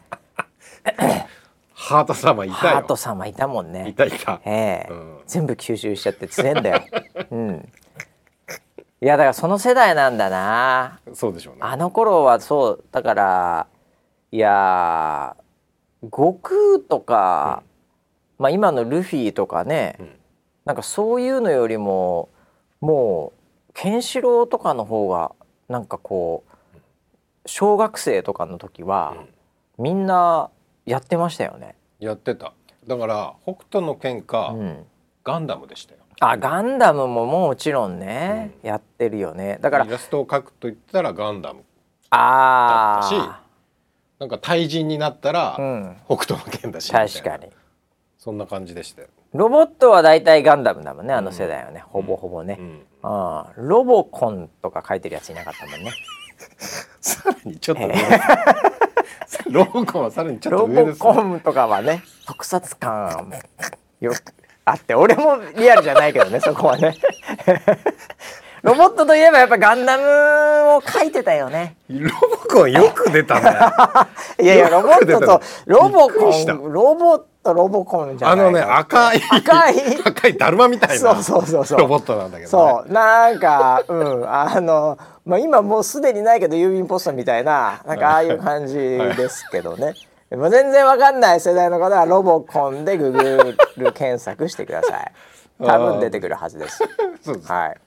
[1.74, 3.90] ハート様いたハート様いたもんね。
[3.90, 4.92] いたいた、ええ。
[4.92, 6.82] ーうん、全部吸収しちゃって強えんだよ。
[7.32, 7.70] うん。
[9.00, 11.00] いやだからその世代なんだな。
[11.14, 11.60] そうでしょうね。
[11.62, 13.68] あの頃はそうだから
[14.32, 15.38] いや
[16.04, 17.64] 悟空とか、
[18.40, 20.10] うん、まあ今のルフィとかね、うん、
[20.66, 22.30] なんかそういうのよりも
[22.82, 23.34] も
[23.70, 25.34] うケンシロウとかの方が
[25.68, 26.50] なんかこう
[27.46, 29.16] 小学生とかの時は、
[29.78, 30.50] うん、みんな
[30.86, 31.76] やってましたよね。
[32.00, 32.54] やってた。
[32.86, 34.86] だから北斗の拳か、うん、
[35.24, 36.00] ガンダムでしたよ。
[36.20, 39.60] あガンダムももちろんね、うん、やってるよね。
[39.62, 41.64] だからイラストを描くと言ったらガンダム
[42.10, 43.16] だったし
[44.20, 47.48] なんか対人になったら、うん、北斗の拳だし確かに。
[48.18, 52.60] そんな感じでしたよロボットは大体ガンダムだもんねあの世代はね、ほぼほぼね、
[53.04, 55.92] あロボコンとか書いてるやついなかったもんね。
[57.00, 57.82] さらにちょっと
[59.50, 63.32] ロボコンはさらにちょっとね、ロボコンとかはね特撮感
[64.00, 64.14] よ
[64.66, 66.96] あって俺もリアルじゃないけどねそこはね
[68.68, 70.04] ロボットといえばやっぱガンダム
[70.76, 71.78] を書いてたよね。
[71.88, 73.58] ロボコンよく出たね。
[74.44, 78.46] いやいやロボットとロボコンロボットロボコンじゃない。
[78.46, 79.74] あのね赤い赤い。
[80.04, 81.80] 赤いだるまみたいなそうそうそうそう。
[81.80, 82.92] ロボットなんだけど、ね、そう。
[82.92, 84.30] なんかうん。
[84.30, 89.94] あのまあ今もうすでにないけど郵便ポストみたいななんかああいう感じですけどね、
[90.30, 95.12] はい、全然わかんない世代の方はロボコンでググル検索してください。
[95.66, 96.84] 多分出てくるはずです。
[97.48, 97.87] はい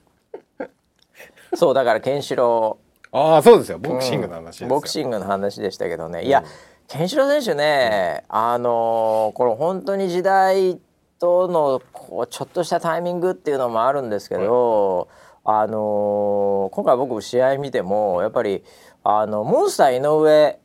[1.53, 2.91] そうだからケンシロウ。
[3.11, 3.77] ああそうですよ。
[3.77, 6.43] ボクシングの話、うん、ボクシングの話でしたけどね、いや
[6.87, 10.79] ケンシロウ選手ね、うん、あのー、これ本当に時代
[11.19, 15.09] とのこうちょっとしたタイミングっていうのもあるんですけど、
[15.43, 18.63] あのー、今回僕試合見てもやっぱり
[19.03, 20.59] あのモンスター井上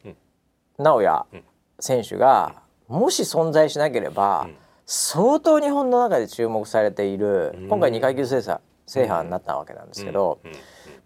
[0.79, 1.27] 尚弥
[1.81, 4.49] 選手がもし存在しなければ、
[4.85, 10.39] 相当日本の中で注目されている今回2階級制覇制覇になったわけなんですけど。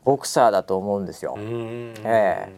[0.04, 1.36] ボクサーだと思うんですよ。
[1.38, 2.52] ええ。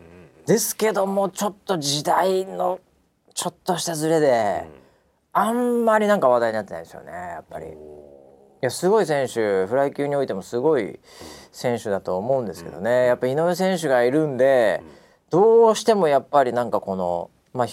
[0.47, 2.81] ですけどもちょっと時代の
[3.35, 4.69] ちょっとしたズレで、
[5.33, 7.67] あんまりなんか話題になってないですよねやっぱり。
[7.67, 7.71] い
[8.61, 11.01] やすごい選手フライ級においてもすごい
[11.51, 13.07] 選手だと思うんですけどね。
[13.07, 14.83] やっぱ井上選手がいるんで
[15.31, 17.67] どうしてもやっぱりなんかこのまあ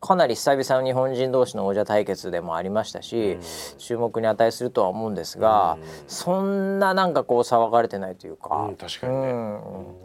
[0.00, 3.38] かなり久々の日本人同士の王者対決でもありましたし、
[3.76, 9.60] 注目に値するとは思うんですが、そんななんかこう騒がれてないというか、確かにね、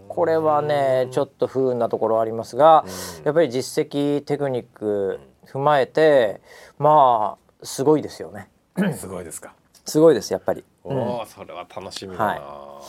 [0.09, 2.83] これはねちょっと不運なところありますが、
[3.23, 6.41] やっぱり実績テクニック踏まえて
[6.77, 8.49] まあすごいですよね。
[8.97, 9.53] すごいですか。
[9.85, 10.65] すごいですやっぱり。
[10.83, 12.25] おお、それは楽しみだな。
[12.25, 12.81] は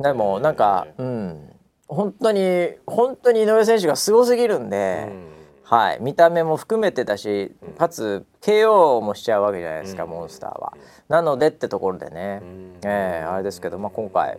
[0.00, 1.52] い、でもなんか、うん、
[1.86, 5.38] 本当に本当に井上選手がすごすぎるんで。
[5.70, 10.72] うんはい、見た目も含めてだしかつ KO もしちゃうわけじゃないですか、モンスターは。
[11.08, 12.42] なのでってところでね、
[12.82, 14.38] えー、あれですけど、まあ、今回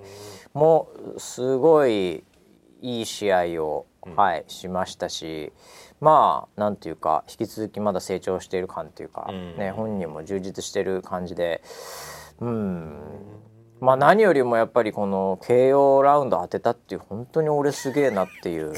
[0.53, 2.25] もすごい
[2.81, 3.85] いい試合を、
[4.17, 5.53] はい、しましたし
[6.01, 11.61] まあなんていうか引き続きまだ成長している感というか、ね、本人も充実してる感じで
[12.41, 12.99] うん。
[13.79, 18.73] まあ何よりもやっぱりこの KO ラウンド当てたっていう本当に俺すげえなっていう。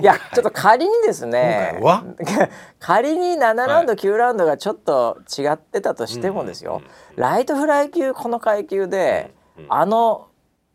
[0.00, 1.80] いやちょっと仮にですね。
[2.78, 6.82] 仮に7ラウンド、はい、9ラウンドがちょっと違ってたとしてもですよ、
[7.16, 9.34] ライトフライ級この階級で、
[9.68, 10.28] あの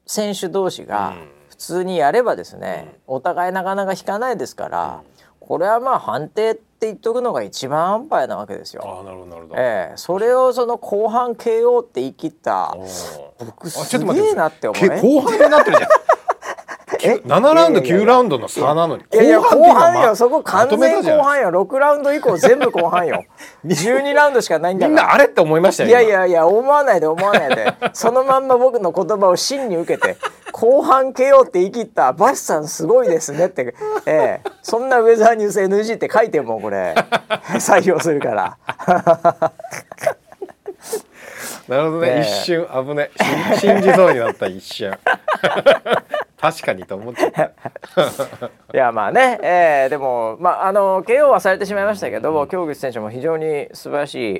[0.05, 1.13] 選手同士が
[1.49, 5.01] 普通にやればですね、お互いなかなか引かないですから、
[5.39, 8.83] これはまあ判定って言っとくのが一番アンパイなわけですよ。
[8.85, 9.55] あなるほどなるほど。
[9.57, 12.75] ええそれをその後半 KO って言い切った
[13.39, 15.89] 僕すげえなって思う、ね、後半になってるじゃん。
[17.01, 20.15] え？7ラウンド9ラウンドの差なのにいやいや後半よ。
[20.15, 21.49] そこ完全後半よ。
[21.49, 23.25] 6ラウンド以降全部後半よ。
[23.65, 25.01] 12ラウンドしかないんだから。
[25.01, 27.73] みんなあれって思いましたよいやいやいや思わないで思わないで。
[27.93, 30.17] そのまんま僕の言葉を真に受けて
[30.51, 33.73] 後半 KO って言い切ったバシさんすごいですねって、
[34.05, 36.95] ええ、そんなウェザーニュース NG って書いてもこれ。
[37.59, 38.57] 採用するから。
[41.69, 43.11] なるほどね、ね、一瞬危ね
[43.59, 44.91] 信じそうになった一瞬
[46.39, 54.37] 確かにと思っちゃったいやまあね、えー、でもまああの KO はされてしまいましたけども、うん、京口選手も非常に素晴らしい、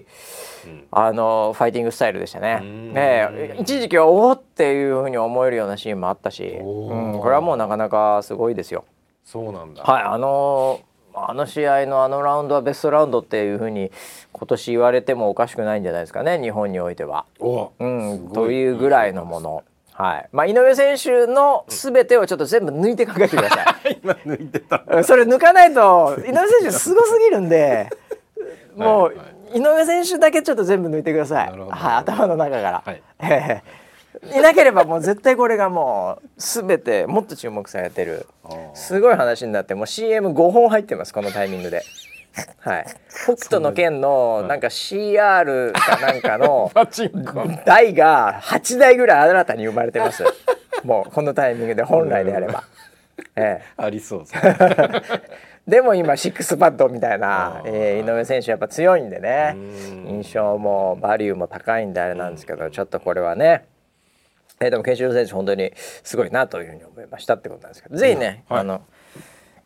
[0.66, 2.62] うん、あのファイティングスタイルでしたね。
[2.62, 8.86] ね一時期はおおっていうふうに思えるようなシーンもあったし、うん、これはもうなかなかすごいですよ。
[9.26, 9.84] そうなんだ。
[9.84, 10.80] はいあの
[11.14, 13.92] あの試合のあのラウンドはベストラウンドっていうふうに
[14.32, 17.26] 今年言われてもおかしくないんじゃないですかね日本においては。
[17.40, 19.64] うん、というぐらいのもの。
[20.00, 20.30] はい。
[20.32, 24.00] まあ、井上選手のすべてをちょっと全部抜いて考えてください。
[24.02, 25.04] 今抜いてた。
[25.04, 27.90] それ抜かないと井上選手すごすぎるんで
[28.78, 29.16] もう、
[29.54, 32.82] 井上選手だけちょっと全部抜いてください、はい、頭の中から。
[32.86, 33.04] はい。
[33.20, 38.26] えー、いなければもう絶対これがもうすべてもっと注目されてる。
[38.76, 41.84] すごい話になってもう CM5 本入ってますこのタイミングで。
[42.60, 42.86] はい、
[43.24, 46.72] 北斗の拳のなんか CR かなんかの
[47.66, 50.24] 台が8台ぐらい新たに生まれてます。
[50.84, 52.64] もうこのタイミングで本来であれば、
[53.36, 54.24] ええ、ありそう。
[55.68, 59.56] でも今シックスパッドみたいな、えー、井上選手やっぱ強いんでね。
[60.08, 63.66] 印象もバリューも高いんであれなんですけどちょっとこれはね。
[64.62, 68.82] えー、でもケンシロウ選手本当にすごいなというふうに思いましたってことなんですけどぜひね、はい、あの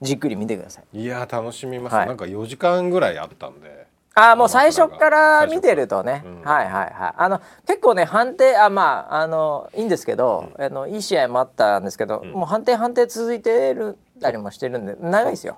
[0.03, 1.01] じっくり見てください。
[1.01, 3.87] いや楽しみます、はい、なんか4時間ぐらいあったんで。
[4.15, 7.13] あもう最初から見てるとね、うん、はいはいはい。
[7.17, 15.57] あの結構ね判定あまああのいいんですけど、うん、あのいい試合もあったんですけど、うん、もう判定判定続いてるたりもしてるんで長いですよ。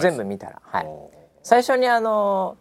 [0.00, 0.62] 全部見たら。
[0.62, 0.86] はい。
[1.42, 2.56] 最初にあの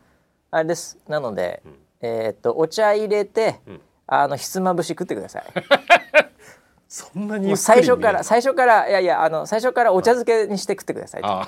[0.50, 0.98] あれです。
[1.08, 1.62] なので、
[2.02, 3.60] えー、っとお茶入れて、
[4.08, 5.44] あのひつまぶし食ってください
[6.88, 11.21] そんなに最初から最初からいやいやあの最初からお茶漬けにして食ってください。
[11.21, 11.45] は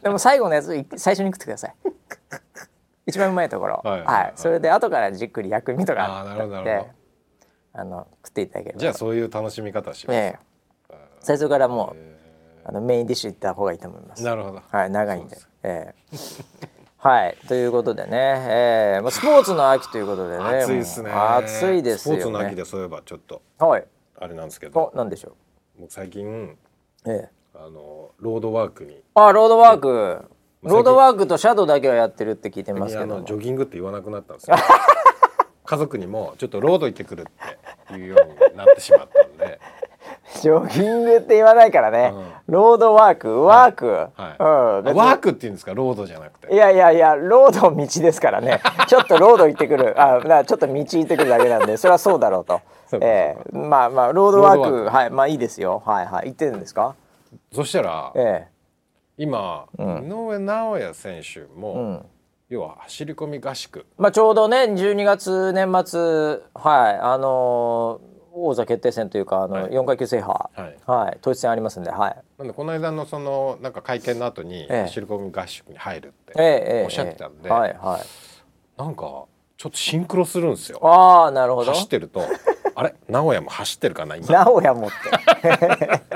[0.00, 1.74] い、でも最後のやつ最初に食ってください。
[3.06, 3.82] 一番うまいところ。
[3.84, 6.86] はい、はい、それで後からじっくり薬味とかあなるほど
[7.74, 8.80] あの食っていただければ。
[8.80, 14.22] じゃあそういう楽しみ方します、えー、最初からもうあのメインディッシュいった方がいいと思います。
[14.22, 14.62] なるほど。
[14.66, 14.90] はい。
[14.90, 15.36] 長いんで。
[15.62, 16.44] えー
[16.96, 17.36] はい。
[17.48, 18.10] ということでね、
[18.48, 20.44] えー、まあスポーツの秋ということでね。
[20.62, 21.10] 暑いですね。
[21.10, 23.42] 暑いですよ、ね、スポーツの秋でそういえばちょっと。
[23.58, 23.84] はい
[24.18, 24.92] あれなんですけど。
[24.94, 25.34] なんでしょ
[25.78, 25.80] う？
[25.82, 26.56] もう最近、
[27.06, 29.02] ええ、あのロードワークに。
[29.14, 30.30] あロードワーク。
[30.62, 33.20] ロードワークとシャドウだけはやってるって聞いてますけど。
[33.22, 34.56] ジョギングって言わなくなったんですよ。
[35.66, 37.24] 家族にもちょっとロード行ってくるっ
[37.88, 39.60] ていうようになってしまったんで。
[40.40, 44.18] ジョギングって言わないからね、うん、ロードワークワーク、はい。
[44.42, 45.74] はい、うん、ワークって言うんですか？
[45.74, 46.52] ロードじゃなくて。
[46.52, 48.60] いやいやいやロード道ですからね。
[48.86, 49.94] ちょっとロード行ってくる。
[50.00, 52.60] あだからちょっと道行ってくるだけなんでそれはそうだろうと
[52.92, 53.50] ええ。
[53.52, 55.10] ー、まあまあロードワークはい。
[55.10, 55.82] まあいいですよ。
[55.84, 56.28] はいはい。
[56.28, 56.94] 行ってるんですか？
[57.52, 58.48] そしたら、ええ。
[59.16, 62.06] 今、うん、井上尚弥選手も、うん、
[62.48, 66.98] 要は走り込み合宿、まあ、ちょうどね12月年末はい。
[67.00, 70.76] あのー王座決定戦というかあの、はい、4階級制覇、はい。
[70.86, 79.26] はい、統一戦ありますんで、はい、なんでこの間のそのなんか会見の後に走り込み合宿に入るっておっしゃってたんで、えええ、はいはい、なんかちょ
[79.68, 80.80] っとシンクロするんですよ。
[80.82, 81.70] ああなるほど。
[81.70, 82.22] 走ってると
[82.74, 82.94] あれ？
[83.08, 84.28] 名古屋も走ってるかな今？
[84.28, 86.14] 名古屋もって。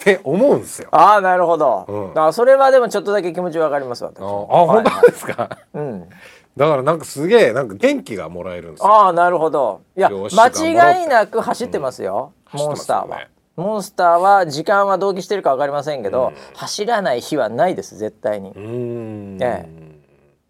[0.00, 0.88] って思うんですよ。
[0.96, 6.08] ああなるほど、うん、あそれはでもちょっとだけ気持ちわかります私あ、本当ですか、うん。
[6.56, 9.82] だからなんかすげえなんか元気がもらえるんですああなるほど。
[9.96, 18.54] いや間違いなく走ってますよ、うん、モンスターは、ね、モンスターは時間は同期してるか分かりませんけど、うん、走らない日はないです絶対に。
[18.56, 19.68] ええ。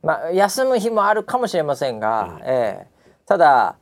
[0.03, 2.91] まあ休む日もあるかもしれませんが、うん、ええ。
[3.27, 3.75] ただ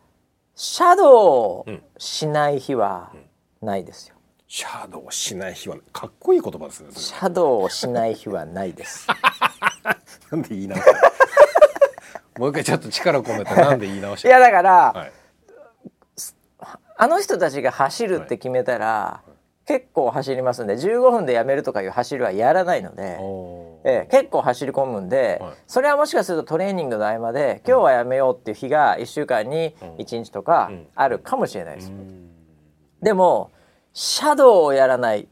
[0.61, 3.13] シャドウしない日は
[3.63, 4.17] ないですよ。
[4.49, 6.89] シャドウしない日はかっこいい言葉ですね。
[6.97, 9.07] シャドウしない日はないです。
[10.33, 10.85] なんで言い直し
[12.35, 12.41] た？
[12.41, 14.29] もう一回ちょっと力を込めてなんで言い直した？
[14.29, 15.13] いやだから、はい、
[16.97, 19.23] あの人たちが走るって決めたら、は
[19.65, 23.17] い、結構走りますんで15分でやめるとかいう走りはやらないので、
[23.85, 31.93] えー、結構走り込むんで、はい、それはもしかするとトレーニングの合間で今日はやめようっていう日が1週間に1日とかあるかもしれないです。
[33.03, 33.53] でも
[33.93, 35.29] シャドウをやらない、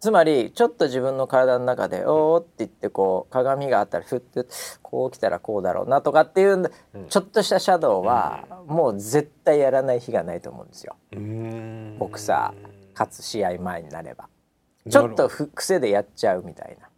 [0.00, 4.44] つまりちょっと自分の体の中で「おお」って言ってこう鏡があったらふって
[4.82, 6.70] こう来たらこうだろうなとかっていう
[7.08, 10.96] ちょっとしたシャドウはもう絶対やらない日がないと思うんですよ。
[11.98, 14.28] ボクサーかつ試合前になれば。
[14.88, 16.88] ちょっと癖でやっちゃうみたいな。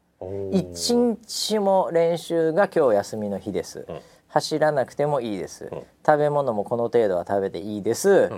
[0.53, 3.87] 一日も練習が今日休みの日です。
[4.29, 5.71] 走らなくてもいいです。
[6.05, 8.31] 食べ物もこの程度は食べていいです。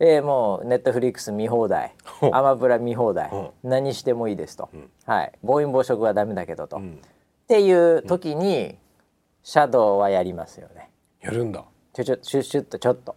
[0.00, 1.94] えー、もうネットフリックス見放題。
[2.32, 3.30] アマプラ見放題。
[3.62, 4.70] 何してもいいですと、
[5.06, 5.32] はい。
[5.42, 6.80] 暴飲暴食はダメだけどと、っ
[7.48, 8.78] ていう時に、
[9.42, 10.90] シャドウはやりますよね。
[11.20, 11.64] やるんだ。
[11.92, 13.16] ちょちょシュッシュッとちょっと。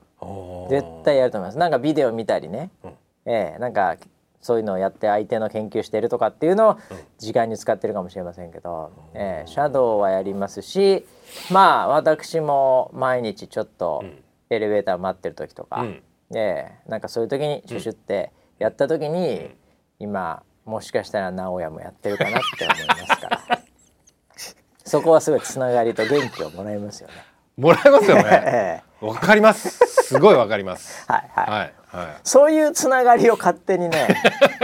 [0.69, 1.57] 絶対やると思います。
[1.57, 2.91] なんかビデオ見たりね、うん、
[3.25, 3.97] えー、なんか
[4.41, 6.77] そういうのをやって相手の研究してるとかっていうのを
[7.19, 11.05] 時間に使ってるかもしれませんけど、うん、えー、シャドウはやりますし
[11.51, 14.03] まあ私も毎日ちょっと
[14.49, 16.03] エレベーター待ってる時とか、うん。
[16.31, 19.55] でなんかそういう時にシュシュってやった時に、うん、
[19.99, 23.61] 今もしかしたら直哉もやってるかなって思いますから。
[24.83, 27.13] そこはすごいつながりと元気をもらいますよね。
[27.57, 28.83] もらえますよね。
[28.99, 29.90] わかります。
[30.15, 31.05] すごいわかります。
[31.07, 31.49] はいはい。
[31.49, 34.07] はいはい、そういうつながりを勝手にね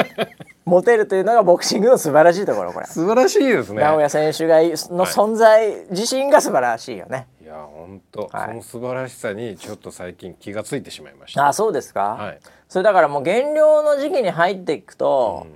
[0.64, 2.86] 持てるというのがボクシングの素晴らしいところこれ。
[2.86, 3.84] 素晴らしいですね。
[3.84, 4.60] 直哉選手が
[4.96, 7.28] の存在自身が素晴らしいよね。
[7.48, 15.48] いや本当、はい、その素晴らしさにちょっと最近気がついてしまいましたあそうですか、はい、それだからもう減量の時期に入っていくと、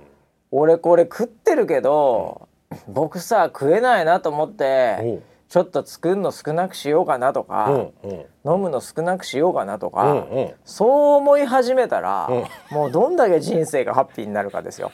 [0.52, 5.20] うん、俺これ食ってるけど、うん、僕さ食えないなと思って
[5.52, 12.30] ちょっと作るの少なくしようかなとか、うんうん、飲むの少なくしようかなとか、うんうん、そう思い始めたら、
[12.70, 14.92] もうどんだけ人生がハッピーになるかですよ。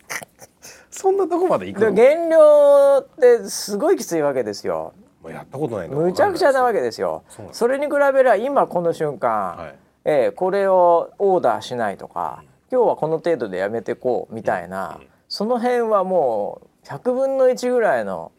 [0.90, 1.92] そんなとこまで行くの？
[1.92, 4.94] 減量ってすごいきついわけですよ。
[5.28, 7.24] やったことないむちゃくちゃなわけですよ。
[7.52, 9.74] それに比べれば今この瞬間、はい、
[10.06, 18.32] えー、これをオーダーしないとか、今日はこの程度でやめてこうみたいな、うん、その辺はもう100分の1ぐらいの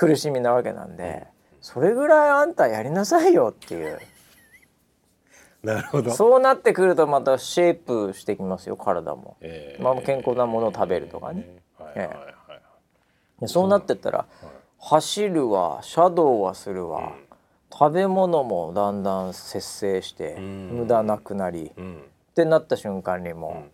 [0.00, 1.26] 苦しみなわけなんで、
[1.60, 3.98] それぐらいあんたやりなさいよっていう。
[5.62, 6.10] なるほど。
[6.10, 11.46] そうなってくるとまたシェイプしてきますよ体も、えー、まあ、健康なものを食べるとかね、
[11.94, 14.46] えー、そうなってったら、はい
[14.80, 17.24] 走るわシャドウはするわ、うん、
[17.70, 21.98] 食べ物もだんだん節制して、うん、無駄なくなり、うん、っ
[22.34, 23.66] てなった瞬間にも、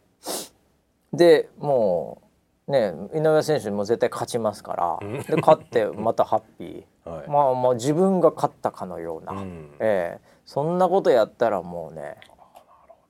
[1.12, 2.25] でもう
[2.68, 12.16] ね井上選手も絶対勝ちますから、で勝ってまたハッピー、 はい、まあまあ自分が勝ったかのような、うん、えー、そんなことやったらもうね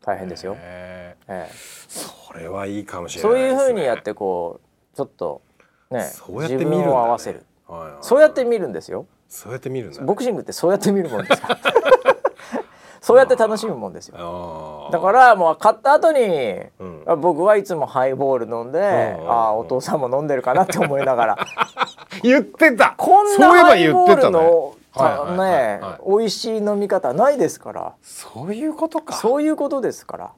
[0.04, 0.56] 大変ですよ。
[0.58, 1.48] ええ。
[1.88, 5.40] それはいいかもしれない、ね、そういうふうにやってこうちょっと
[5.90, 7.44] ね自分を合わせる。
[7.66, 9.06] はいはい、そうやって見るんですよ。
[9.28, 11.58] そうやって見るボクシングってそうやって見るもんですか
[13.06, 14.88] そうやって楽しむもんですよ。
[14.90, 16.18] だからもう買った後に、
[16.80, 18.80] うん、僕はいつもハイボール飲んで、
[19.28, 21.38] ああお父さんも飲んでるかなって思いながら。
[22.24, 22.94] 言ってた。
[22.96, 24.74] こんなハイボールの
[25.36, 27.92] ね、美味しい飲み方ないですから。
[28.02, 29.14] そういうことか。
[29.14, 30.30] そういうことですから。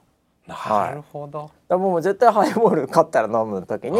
[0.47, 3.99] なるほど、はい、もう絶対ハイボール買ったら飲む時に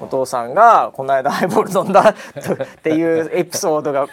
[0.00, 4.06] お父さんがこの間ハイボール飲んだっていうエピソードが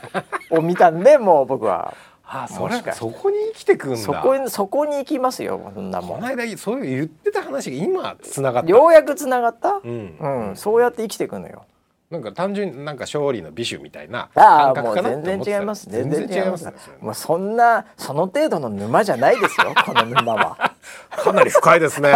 [0.49, 1.93] を見たんでもう僕は。
[2.27, 3.97] あそれそこに生きてくんだ。
[3.97, 6.19] そこにそこに行きますよそんなもん。
[6.19, 8.69] この間そういう言ってた話が今つながった。
[8.69, 10.17] ようやくつながった、うん、
[10.49, 11.65] うん、そうやって生きていくのよ。
[12.09, 15.89] なんか単純になんか勝利の美酒みたいな感覚かなもう全然違います。
[15.89, 16.71] 全然違います。
[17.01, 20.73] もうそんなその程度の沼じゃないですよ この沼は。
[21.11, 22.11] かなり深いですね。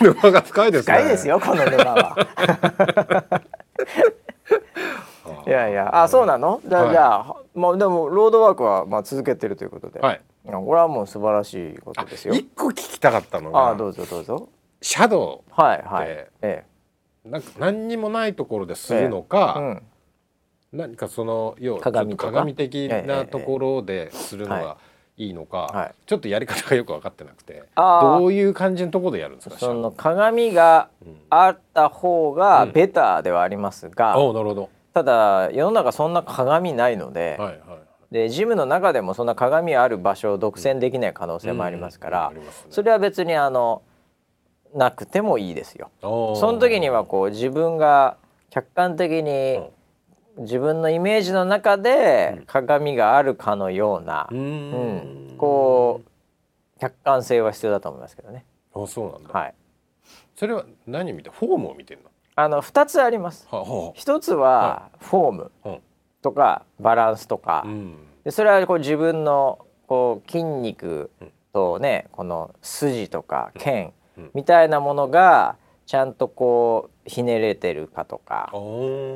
[0.00, 0.96] 沼が深いですね。
[0.96, 2.16] 深いですよこの沼は
[5.46, 6.02] いやいや。
[6.02, 6.60] あそうなの？
[6.66, 12.34] じゃあ、はい、じゃあまあでもロードワークはまあ続けてるということで、はい、これはもう素晴らしいことですよ。
[12.34, 14.48] 一個聞きたかったのがあどうぞどうぞ。
[14.82, 16.06] シャドウはいはい。
[16.08, 16.64] ええ。
[17.24, 19.82] なんか何にもないところでするのか、ええうん、
[20.72, 24.76] 何かその要は鏡鏡的なところでするのが
[25.16, 25.34] いい。
[25.34, 30.90] のか、はい、ちょっとやり方がよく分かってなくてどういう感じのところでやるんですかその鏡が
[31.30, 37.78] あった方がベターではありますが、うん、なるほどただ世の中そんな鏡ないので、はいはい
[38.10, 42.32] でジムの中でもそんな鏡ある場所を独占できない可能性もありますから、
[42.70, 43.82] それは別にあの
[44.72, 45.90] なくてもいいですよ。
[46.00, 48.16] その時にはこう自分が
[48.48, 49.60] 客観的に
[50.38, 58.46] 自分のイメージの中で鏡があるかのような、うん、うん、こう客観性は必要だと思いますけどね。
[58.72, 59.28] あそうなんだ。
[59.30, 59.54] はい。
[60.36, 62.10] それは何見てフォームを見てるの？
[62.36, 63.48] あの2つあります。
[63.94, 65.52] 一つはフォーム
[66.22, 67.66] とかバランスとか、
[68.24, 71.10] でそれはこう自分のこう筋肉
[71.52, 73.94] とねこの筋とか腱
[74.34, 75.56] みたいなものが
[75.86, 78.50] ちゃんとこうひねれてるかとか。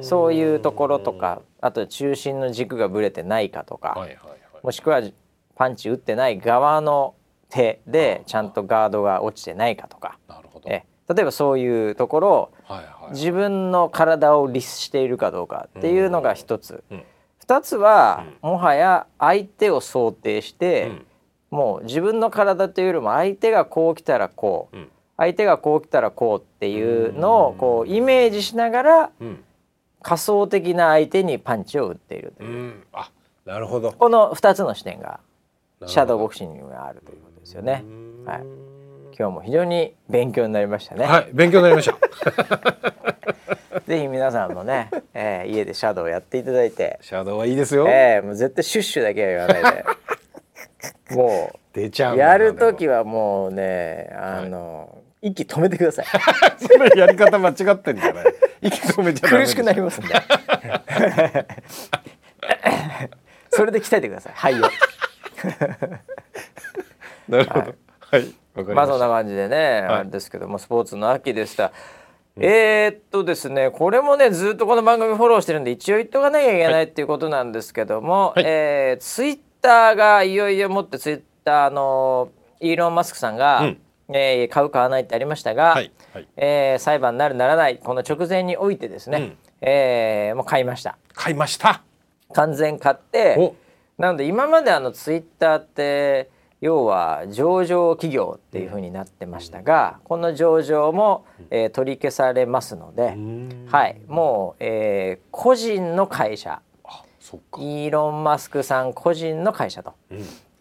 [0.01, 1.43] そういうところとか。
[1.61, 4.09] あと中心の軸がぶれてないかとか、
[4.63, 5.03] もしくは
[5.57, 7.15] パンチ打ってない側の
[7.51, 10.19] 手でちゃんとガードが落ちてないかとか。
[10.65, 12.51] え例えばそういうところを、
[13.11, 17.03] 自分の体を律しているかどうかっていうのが一つ、うん、
[17.39, 20.93] 二つは、もはや相手を想定して、
[21.51, 24.77] もう自分の体というよりも相手がこう来たらこう、
[25.17, 29.11] 相手がこう来たらこうっていうのをこうイメージしながら、
[30.03, 33.11] 仮想的な相手にパンチを打っているという、うん、あ
[33.45, 33.91] なるほど。
[33.93, 35.19] この2つの視点が
[35.87, 37.85] シャドーボクシングにはあるということですよね。
[38.25, 38.60] はい
[39.21, 41.05] 今日も非常に勉強になりましたね。
[41.05, 41.95] はい、勉強になりました。
[43.87, 46.99] ぜひ皆さんもね、えー、家でシャドウやっていただいて。
[47.03, 47.87] シャドウはいいですよ。
[47.87, 49.85] えー、もう絶対シュッシュだけは言わないで。
[51.15, 52.17] もう出ちゃう。
[52.17, 56.07] やる時はもうね、あの、はい、息止めてください。
[56.57, 58.25] それやり方間違ってんじゃない。
[58.63, 60.15] 息止めちゃ苦しくなりますんで。
[63.51, 64.33] それで鍛えてください。
[64.33, 64.71] 肺を。
[67.29, 67.75] なるほど。
[68.13, 68.40] はい。
[68.55, 71.73] まあそんな感じでね、はい、あれですけどもスポーツの秋でした。
[72.37, 82.31] うん、えー、っとですねこれもねずっとこの番組フォローしてるんで一応言っとかなきゃいけないっていうことなんですけども、はい、えー、ツイッターがいよいよもってツイッターの
[82.61, 83.79] イーロン・マスクさんが、うん、
[84.09, 85.91] えー、買う買わないってありましたが、はい。
[86.13, 90.99] はい、えー、裁判になるならないこの直前においてですね、うん、えー、もう買いました。
[91.15, 91.83] 買いました。
[92.33, 93.55] 完全買って
[93.99, 96.31] なので今まであのツイッターって
[96.61, 103.17] 要は上場企業っていうふうになってましたが、この上場も、えー、取り消されますので、
[103.71, 106.61] はい、もう、えー、個人の会社。
[107.59, 109.95] イーロン・マスクさん個人の会社と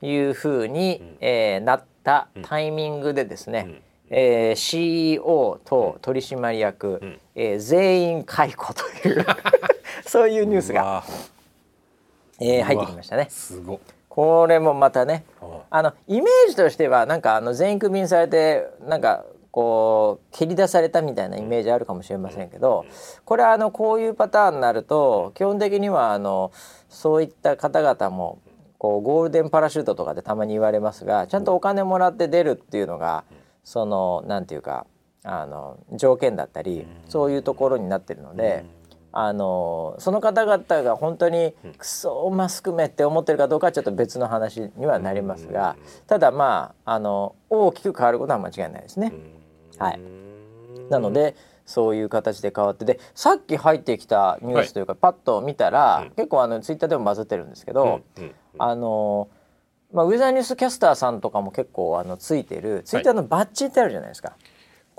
[0.04, 1.18] いうふうに、ん。
[1.20, 3.82] えー、なったタイミングでですね、うん。
[4.12, 9.26] えー、CEO と取締役、うん、えー、全員解雇という
[10.06, 11.04] そういうニュースが、
[12.39, 13.28] えー、入ってきましたね。
[13.30, 13.80] すご
[14.20, 15.24] これもまたね
[15.70, 22.86] あのイメージとしてはなんかあの全員クビにされてなんかこう蹴り出されたみたいなイメージあるかもしれませんけど
[23.24, 26.51] これはあのこういうパターンになると基本的にはあの
[26.89, 28.41] そういった方々も
[28.78, 33.24] こうゴールデンパラシュートとかでたまに言われますがちゃんとお金もらって出るっていうのが
[33.63, 34.86] そのなんていうか
[35.24, 38.65] あの条件だったりそういうところになってるので。
[39.12, 49.14] あのその方々が本当にクソマスクめって思ってるかどうかはちょっと別の話にはなりますがただまああの大きく変わることは間違いないですね。
[49.78, 49.99] はい、
[50.89, 51.36] なので
[51.66, 58.01] そういう形で変わってでさっき入ってきたニュースというか、はい、パッと見たら、結構あのツイッターでもバズってるんですけど、
[58.57, 59.30] あの
[59.93, 64.36] まあ、ウェザーニュースキャスターさんとかも結構あのついてるツイッターのバッジってあるじゃないですか。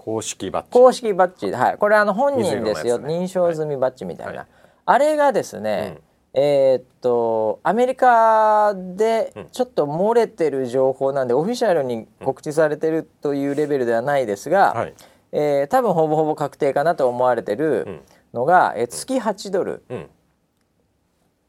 [0.01, 0.71] 公式バッジ。
[0.71, 1.53] 公式バッジ。
[1.53, 1.77] はい。
[1.77, 4.47] これあの本人ですよ、ね、認証済みバッジみたいな、はい、
[4.87, 5.99] あれがですね、
[6.35, 14.95] うん、えー、っとアメリカでちょっと漏れてる情報なんで、うん、オフィシャルに告知されてるというレベルではないですが、はい、
[15.33, 18.01] えー、多分ほぼほぼ確定かなと思われてる
[18.33, 20.07] のが、うん、え月8ドル、うん、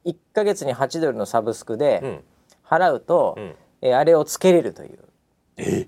[0.08, 2.22] 1か月に8ドルのサブスクで
[2.68, 4.99] 払うと、うん、えー、あれをつけれるという。
[5.56, 5.88] え？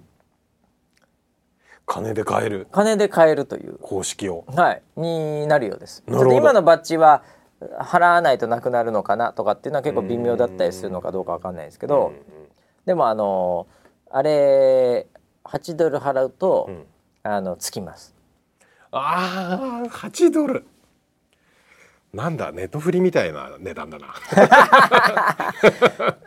[1.94, 2.68] 金で買える。
[2.72, 3.78] 金で買えるという。
[3.78, 4.46] 公式を。
[4.48, 4.82] はい。
[4.98, 6.04] になるようです。
[6.08, 7.22] ちょっと今のバッジは
[7.80, 12.14] 払わないとなくなるのかなとかっていうのは結構微妙だったりするのかどうかわかんないですけど。
[12.88, 13.68] でもあの
[14.10, 15.06] あれ
[15.44, 16.86] 8ドル払うと、うん、
[17.22, 18.16] あのつきます。
[18.90, 20.66] ああ8ドル
[22.14, 24.14] なんだネットフリみたいな値段だな。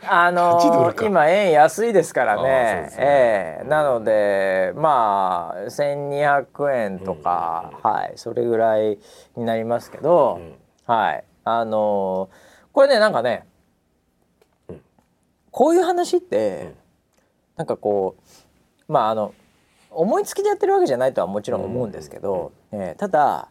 [0.05, 2.43] あのー、今円安いですからね。
[2.43, 8.99] ね、えー、なのでまあ1200円とか、うん、はいそれぐらい
[9.37, 10.57] になりますけど、うん、
[10.93, 11.23] はい。
[11.45, 12.35] あのー、
[12.73, 13.47] これねなんかね、
[14.67, 14.81] うん、
[15.51, 16.75] こういう話って、うん、
[17.55, 18.17] なんかこ
[18.89, 19.33] うまああの
[19.89, 23.47] 思いつきでやってるわけじゃないとはもちろん思うんですけど、うん、えー、ただ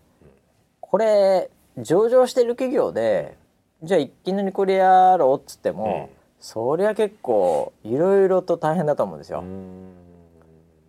[0.82, 3.36] これ上場してる企業で
[3.82, 9.44] じゃあいきなりこれやろうっつっても、うん、そりゃ結構いろいろと大変だと思うんですよ。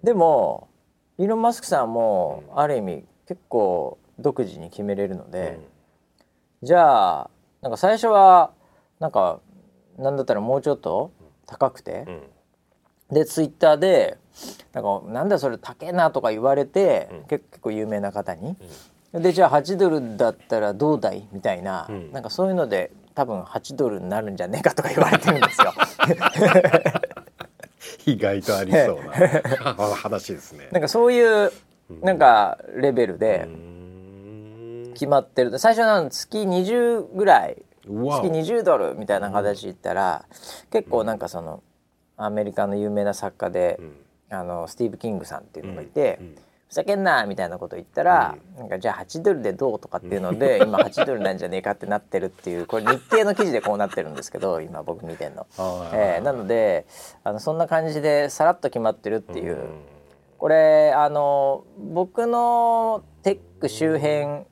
[0.03, 0.69] でも
[1.17, 1.91] イーロン・マスクさん。
[1.91, 5.59] もある意味結構独自に決めれるので、
[6.61, 7.29] うん、じゃあ
[7.61, 8.51] なんか最初は
[8.99, 9.41] なんか
[9.97, 11.11] なんだったらもうちょっと
[11.45, 12.05] 高くて、
[13.09, 14.17] うん、でツイッターで
[14.73, 18.55] なんかなんだそれ高えなとか言われて、結構有名な方に。
[19.13, 21.27] でじゃあ8ドルだったらどうだい？
[21.31, 25.73] みたいな、うん、なんかそういうので多分8ドルになるんじゃねえかとか言われてるんですよ。
[28.05, 30.67] 意外とありそうな 話ですね。
[30.71, 31.51] なんかそういう
[32.01, 33.47] なんかレベルで
[34.93, 35.57] 決まってる。
[35.57, 40.25] 最初の月20ぐらい月20ドルみたいな形で言ったら
[40.69, 41.63] 結構なんかその
[42.17, 43.79] アメリカの有名な作家で、
[44.29, 46.19] あのスティーブ・キングさんっていうのがいて。
[46.69, 55.47] ふざけんなみたいなこと言ったら、うん、なんかじゃあ8ドルでどうとかっていうので、今8ドルなんじゃねえかってなってるっていうこれ日経の記事でこうなってるんですけど今僕見てんの。
[55.93, 56.85] えー、なので
[57.23, 59.57] あのそんな感じでさらっと決まってるっていう。
[60.37, 64.45] これあの僕のテック周辺、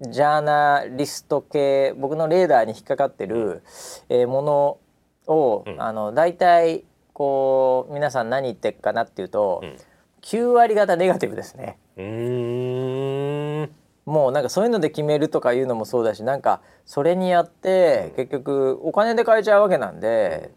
[0.00, 3.64] ジャーナリスト系僕のレーダーに引っかかってる、
[4.08, 4.78] えー、もの
[5.26, 9.76] を、うん、あの大体こう皆さん何言ってるかなっていうと、うん、
[10.28, 11.78] 9割方ネガティブですね。
[14.04, 20.50] もうなんかそういうので決めるとかいうのもそうだしなんかそれにやって結局お金で買えちゃうわけなんで、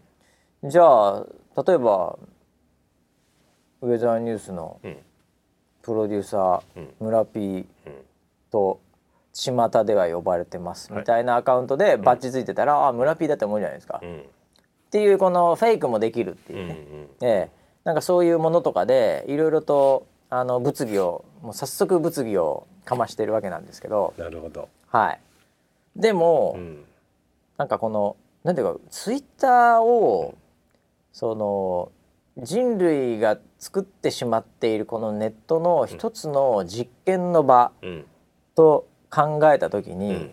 [0.62, 1.26] じゃあ
[1.66, 2.18] 例えば
[3.80, 4.78] ウェザーニュースの
[5.80, 7.66] プロデューサー、村 P
[8.50, 8.78] と
[9.32, 16.86] 巷では呼ばれてますみたいなアカウントでバッチついてたら、ああ村 P だって思うじゃないですか、っていうこのフェイクもできるっていうね、
[17.22, 24.14] ええ、なんかそういうものとかでいろいろとあの物議をもう早速物議をかましてるわけなんですけど。
[24.16, 24.68] なるほど。
[24.88, 25.20] はい。
[25.96, 26.84] でも、うん、
[27.58, 30.34] なんかこのなんていうかツイッターを
[31.12, 31.92] その
[32.38, 37.72] 人類が作ってしまっているこのネットの一つの実験の場
[38.54, 40.30] と考えた時に、うん、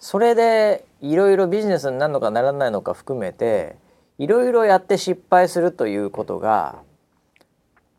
[0.00, 3.76] それでいろいろビジネスになるのかならないのか含めて
[4.18, 6.82] いろいろやって失敗するということが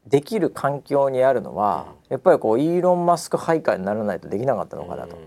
[0.08, 5.18] できる環境にあるのはやっぱりこうイーロン・マスク配下にならないとできなかったのかなと。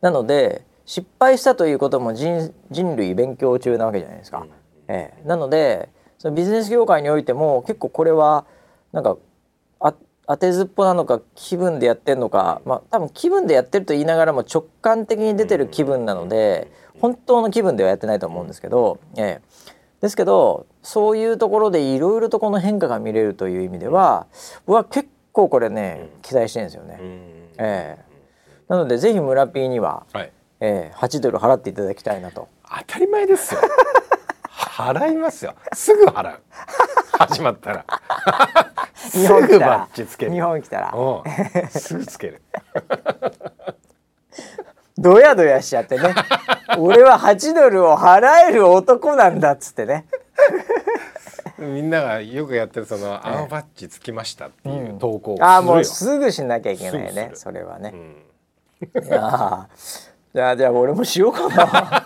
[0.00, 4.46] なので失敗したということも人人類勉強中なわけじゃないですか。
[4.88, 8.46] ええ、なのでそのビジネス業界においても結構これは
[8.92, 9.18] なんか
[9.80, 9.94] あ
[10.26, 19.42] 当てずっぽなのか気分でやってんのかまあ多分気分でやってると言いながらも直感的に出てる気分なので本当の気分ではやってないと思うんですけど、ええ、
[20.00, 24.26] ですけどそういうところでいろいろとこの変化が見れるという意味では
[24.66, 26.98] 僕は結構これね期待してるんですよね。
[27.58, 28.04] ええ、
[28.68, 30.32] なのでぜひ村 P には、はい。
[30.60, 32.48] ええ、8ドル払っていただきたいなと。
[32.68, 33.60] 当たり前ですよ。
[34.50, 35.54] 払いますよ。
[35.72, 36.40] すぐ払う。
[37.18, 37.84] 始まったら。
[39.12, 39.88] 日本来たら。
[39.94, 40.92] 日本来たら。
[41.70, 42.42] すぐつける
[44.98, 46.12] ドヤドヤしちゃってね。
[46.76, 50.06] 俺は8ドルを払える男なんだっつってね。
[51.58, 57.92] みんながよくやってるその「青バッジつきました」っていう投稿を、うん、ああもうすぐしなきゃいけないねそれはね、
[58.94, 59.68] うん、いや
[60.32, 62.04] じゃあじゃあ俺もしようかな。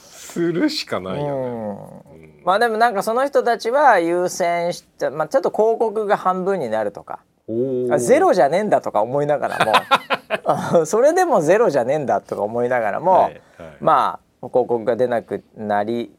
[0.00, 7.20] するしかないよね、うん、まあでもなんかその人たちは優先して、まあ、ちょっと広告が半分になるとか
[7.98, 9.72] ゼロじゃねえんだとか思いながらも。
[10.86, 16.14] それでもゼロじゃねえんだとか思いながらも、はいはい、まあ広告が出なくなり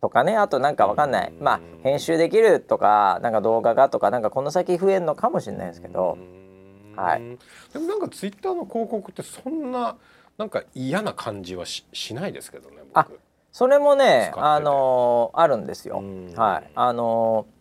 [0.00, 1.32] とかねあとなんかわかんない。
[1.40, 6.16] まあ編集できるとかなんか動画がとかなんかこの先増えるのかもしれないですけど、
[6.96, 7.38] はい、
[7.72, 9.96] でもなんかツイッターの広告ってそんな
[10.36, 13.08] なんか嫌な感じはししないですけどねあ
[13.50, 16.02] それもねあのー、あるんですよ。
[16.36, 16.70] はい。
[16.74, 17.57] あのー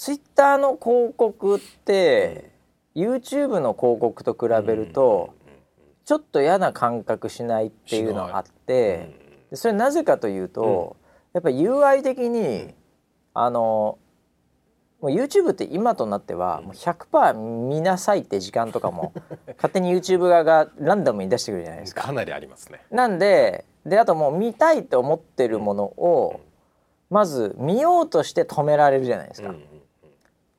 [0.00, 2.52] ツイッターの広告って、
[2.94, 5.34] うん、YouTube の広告と比べると、
[6.06, 9.14] ちょっと嫌な感覚しないっていうのがあって、
[9.50, 10.96] でそれなぜかというと、
[11.34, 12.72] やっぱり UI 的に
[13.34, 13.98] あの
[15.02, 17.34] もう YouTube って今となってはもう100%
[17.68, 19.12] 見なさいって時間とかも
[19.56, 22.04] 勝手に YouTube 側がランダムに出してくるじゃないですか。
[22.04, 22.80] かなりありますね。
[22.90, 26.40] なんでであともう見たいと思ってるものを
[27.10, 29.54] まず見ようとして止められるじゃないですか。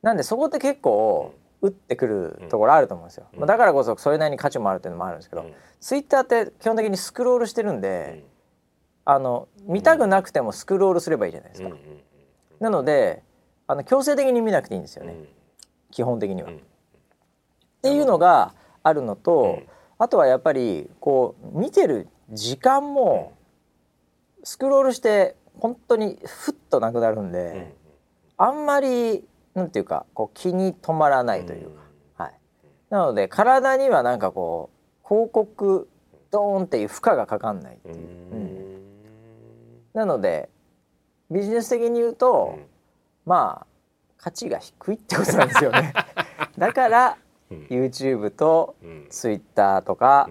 [0.02, 8.26] なんでそこって結構打ってくるところあると思うんですよ、うん、だからこそそれなりに価値もあるっていうのもあるんですけど、うん、ツイッターって基本的にスクロールしてるんで、
[9.06, 11.70] あの見たくなくてもスクロールすればいいじゃないですか、
[12.60, 13.22] なので
[13.68, 15.16] あの強制的に見なくていいんですよね、
[15.92, 16.50] 基本的には。
[16.50, 16.54] っ
[17.82, 19.62] ていうのがあるのと、
[20.00, 23.34] あとはやっぱりこう見てる時間も
[24.44, 27.76] スクロールして本当にふっとなくなるんで、
[28.38, 29.24] あんまり
[29.54, 31.70] なんていうかこう気に留まらないという
[32.16, 32.34] か、はい、
[32.90, 34.70] なので体にはなんかこ
[35.04, 35.90] う広告
[36.32, 38.82] ドーンっていう負荷がかかんないっていう、うん、
[39.94, 40.50] なので
[41.30, 42.66] ビジネス的に言うと、うん、
[43.26, 43.68] まあ
[44.18, 45.94] 価値が低いってことなんですよね。
[46.58, 47.18] だから、
[47.50, 48.76] うん、YouTube と
[49.10, 50.30] Twitter とか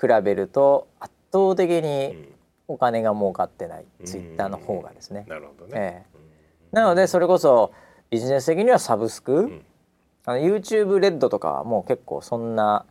[0.00, 2.34] 比べると圧倒的に
[2.66, 5.24] お金が儲かってない、うん、Twitter の方がですね。
[5.28, 7.72] なるほどね、えー、なのでそれこそ
[8.10, 9.62] ビジネス的にはサブスク、
[10.24, 12.84] あの YouTube レッドとかはもう結構そんな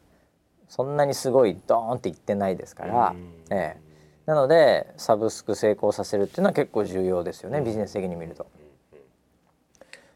[0.69, 3.15] そんなにすごいドーンっていってないですから、
[3.49, 3.77] ええ、
[4.25, 8.47] なのでサブスク成功させるっていうのは結構重要ですよね、ビジネス的に見ると。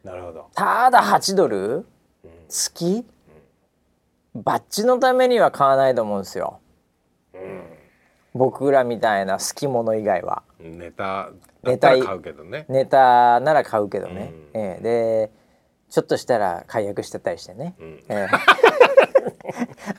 [0.03, 0.49] なるほど。
[0.55, 1.85] ただ8ドル、
[2.49, 3.05] 月、
[4.33, 6.59] バッジのためには買わないと思うんですよ。
[8.33, 10.43] 僕らみたいな好きもの以外は。
[10.59, 11.29] ネタ
[11.63, 12.65] ネタ買うけどね。
[12.69, 14.31] ネタなら買うけどね。
[14.53, 15.31] ええ、で
[15.89, 17.75] ちょっとしたら解約してたりしてね。
[17.79, 18.03] うん。
[18.07, 18.27] え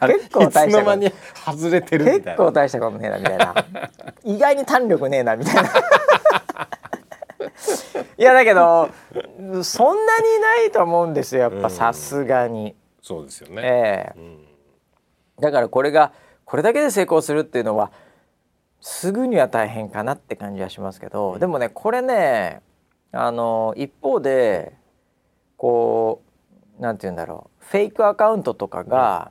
[0.01, 3.55] ー、 結構大したこと外れてる結構大したことねえなみたいな。
[4.25, 5.63] 意外に胆力ねえなみたいな。
[8.19, 8.89] いやだけど
[9.63, 14.47] そんなにないと思うんですよやっぱさすがに、そうですよね、えー、うん、
[15.41, 16.13] だからこれが
[16.45, 17.91] これだけで成功するっていうのは
[18.83, 22.61] すぐには大変かなって感じはしますけど、でもねこれね
[23.13, 24.73] あの一方で
[25.57, 26.21] こ
[26.79, 29.31] うなんて言うんだろうフェイクアカウントとかが、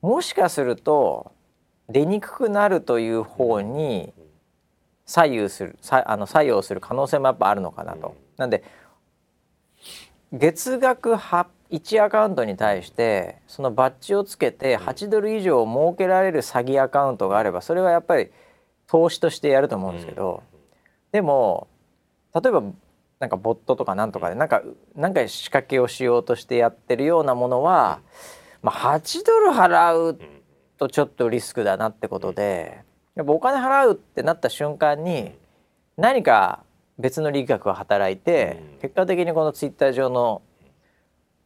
[0.00, 1.32] もしかすると
[1.90, 4.14] 出にくくなるという方に
[5.04, 8.16] 左右するさあの作用する可能性もやっぱあるのかなと。
[8.38, 8.64] なんで
[10.32, 18.30] 月額1アカウントに対してそのバッジをつけて8ドル以上設けられる詐欺アカウントがあればそれはやっぱり
[18.86, 20.42] 投資としてやると思うんですけど、
[21.12, 21.68] でも
[22.34, 22.62] 例えば
[23.20, 24.62] なんかボットとかなんとかでなんか
[24.94, 28.00] なんか仕掛けをしようとしてやってるようなものは、
[28.62, 30.18] まあ、8ドル払う
[30.76, 32.82] とちょっとリスクだなってことで
[33.14, 35.32] やっぱお金払うってなった瞬間に
[35.96, 36.64] 何か
[36.98, 40.42] 別の力学が働いて結果的にこのツイッター上の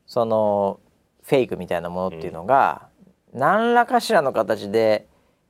[0.07, 0.81] その
[1.23, 2.89] フェイクみたいなものっていうのが
[3.35, 5.07] 何らかしらの形で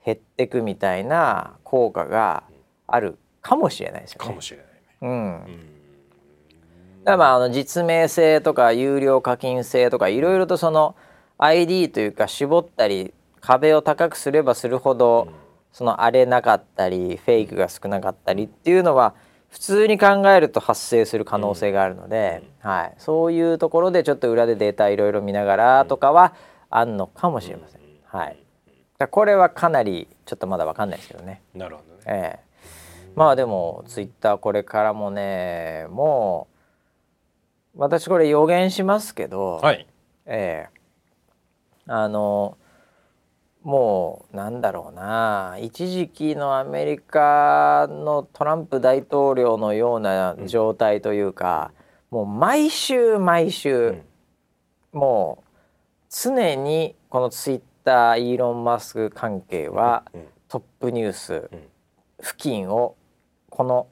[0.08, 2.44] 減っていくみたいな効果が
[2.86, 4.26] あるかもしれないですよね。
[4.26, 5.14] かもしれない、ね、うん、う
[5.48, 7.04] ん。
[7.04, 10.96] だまああの実名制とか有料課金制とかいろいろとその
[11.36, 15.28] ID というか絞ったり壁を高くすればするほど
[15.72, 19.14] その荒れなかったりフェイクが少なかったりっていうのは
[19.50, 26.34] 普通に考えると発生する可能性があるので、はい、そういうところでちょっと裏でデータいろいろ見ながらとかは
[26.70, 27.80] あんのかもしれません。
[28.04, 28.38] はい、
[29.06, 31.40] これはかなりちょっとまだ分かんないですけどね。
[31.54, 33.10] なるほどね、ええ。
[33.14, 36.48] まあでもツイッターこれからもねも
[37.76, 39.86] う私これ予言しますけど、はい、
[40.26, 40.78] ええ。
[41.86, 42.58] あの
[43.62, 45.56] もうなんだろうな。
[45.60, 51.70] 一時期のアメリカのトランプ大統領のような状態というか、
[52.10, 53.88] うん、もう毎週毎週、
[54.92, 55.44] うん、もう
[56.10, 60.04] 常にこのツイッターイーロン・マスク関係は
[60.48, 61.48] トップニュース
[62.20, 62.96] 付近を
[63.48, 63.86] この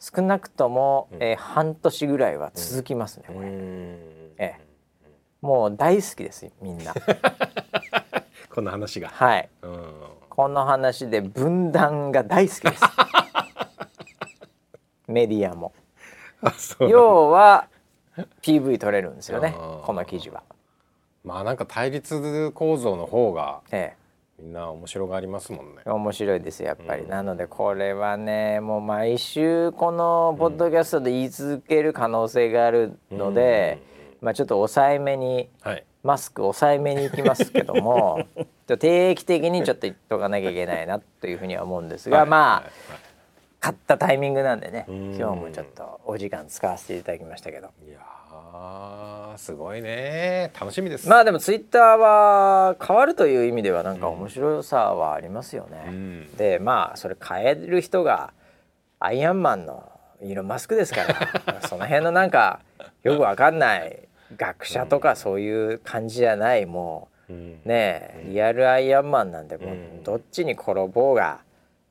[0.00, 3.48] 少なくとも、えー、半年ぐらいは続きますね、これ。
[3.50, 3.98] え
[4.38, 4.60] え、
[5.42, 6.94] もう大好きですみんな。
[8.48, 9.08] この話が。
[9.08, 9.50] はい。
[10.30, 12.82] この話で分断が大好きです。
[15.06, 15.74] メディアも。
[16.80, 17.68] 要は
[18.40, 19.52] PV 取れるんですよね。
[19.52, 20.42] この記事は。
[21.24, 23.60] まあなんか対立構造の方が。
[23.70, 24.08] ええ。
[24.40, 25.82] みんな面白がりますもんね。
[25.84, 33.80] 面白いですやっぱり、うん、なのでこれはねもう毎週このポッドキャストで言い続ける可能性があるので、
[34.20, 38.26] うん、まあちょっと抑えめに、はい、マスク抑えめにいきますけども
[38.66, 42.70] 定期的にちょっと言っとかなきゃいけないなというふうには思うんですが、はい、まあ、はい、
[43.58, 47.70] 買ったタイミングなんでね今日もちょっとお時間使わせていただきましたけど。
[47.84, 48.17] いや
[48.60, 50.50] あすごいね。
[50.58, 51.08] 楽しみです。
[51.08, 58.32] まあでもツイッターは変わるという意味ではなんか面白さはありますよね、うん、でまあそれ変える人が
[58.98, 61.60] アイアンマンのイーロン・マスクですから。
[61.68, 62.60] その辺のなんか
[63.04, 71.38] よくわかんない学者とかそういう感じじゃないもう、うん、ねリアルアイアンマンなんでもうどっちに転ぼうが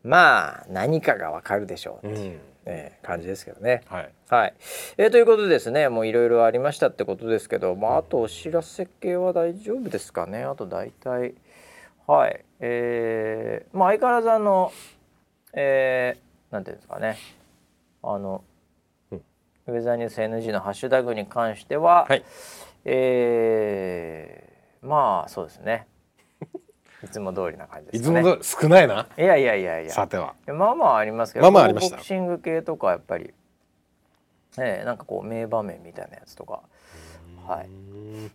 [0.03, 2.39] まあ何かがわかるでしょうっていう。
[2.67, 3.81] えー、感じですけどね。
[3.87, 4.53] はい、はい
[4.97, 10.43] えー、ということでですねもういろいろありましたってことですけど、まあ、あとお知らせ系は大丈夫ですかね？
[10.43, 11.33] あと大体
[12.07, 14.73] はいえー、まあ相変わらずあの
[15.53, 17.17] えー、なんていうんですかね
[18.03, 18.43] あの、
[19.11, 19.21] うん、
[19.67, 22.23] ウェザーニュース NG のハッシュタグに関しては、はい、
[22.83, 25.87] えー、まあそうですね
[27.03, 28.19] いつも通りな感じですね。
[28.19, 29.07] いつも少ないな。
[29.17, 29.91] いやいやいやいや。
[29.91, 30.33] さては。
[30.47, 31.43] まあまあありますけど。
[31.43, 31.95] まあまあありました。
[31.95, 33.33] ボクシング系とかやっぱり
[34.59, 36.61] えー、なんかこう名場面みたいなやつとか。
[37.47, 37.67] はい。
[37.67, 38.29] い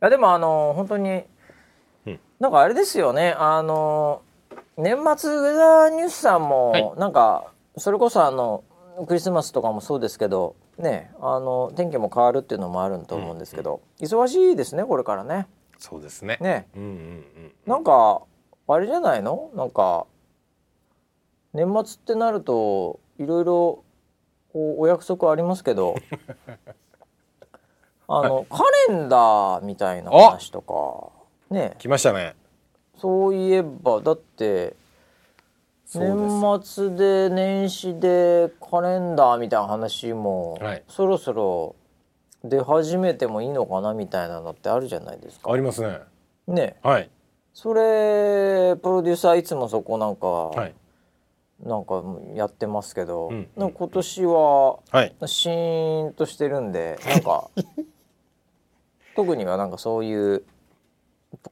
[0.00, 1.22] やでもあの本当に、
[2.06, 3.34] うん、なんかあれですよね。
[3.38, 4.22] あの
[4.76, 8.62] 年末ウェザーニュースさんも、はい、なんかそれこそあの
[9.06, 15.46] クリスマスとかもそうですけどねあの天気も変わるっていうのもあると思うんですけど、うんうん、忙しいですねこれからね。
[15.78, 16.38] そうですね。
[16.40, 18.22] ね、うんうんうん、なんか
[18.68, 19.50] あれじゃないの？
[19.54, 20.06] なんか
[21.54, 23.84] 年末ってなるといろいろ
[24.78, 25.94] お約束ありますけど
[28.08, 32.34] あの、はい、カレンダーみたいな話とかね来ましたね
[32.96, 34.74] そういえばだって
[35.94, 41.76] 年末で年始でカレンダーみたいな話も、はい、そろそろ
[42.44, 45.50] 出始めてもいいのかなみたいなのってあるじゃないですか。
[45.50, 46.00] ありますね。
[46.46, 46.76] ね。
[46.82, 47.10] はい。
[47.54, 50.74] それプロデューサーいつもそこなんか、はい、
[51.60, 52.02] なんか
[52.34, 57.50] やってますけど、うん、今年は、はい、シーンとしてるんでなんか
[59.16, 60.44] 特にはなんかそういう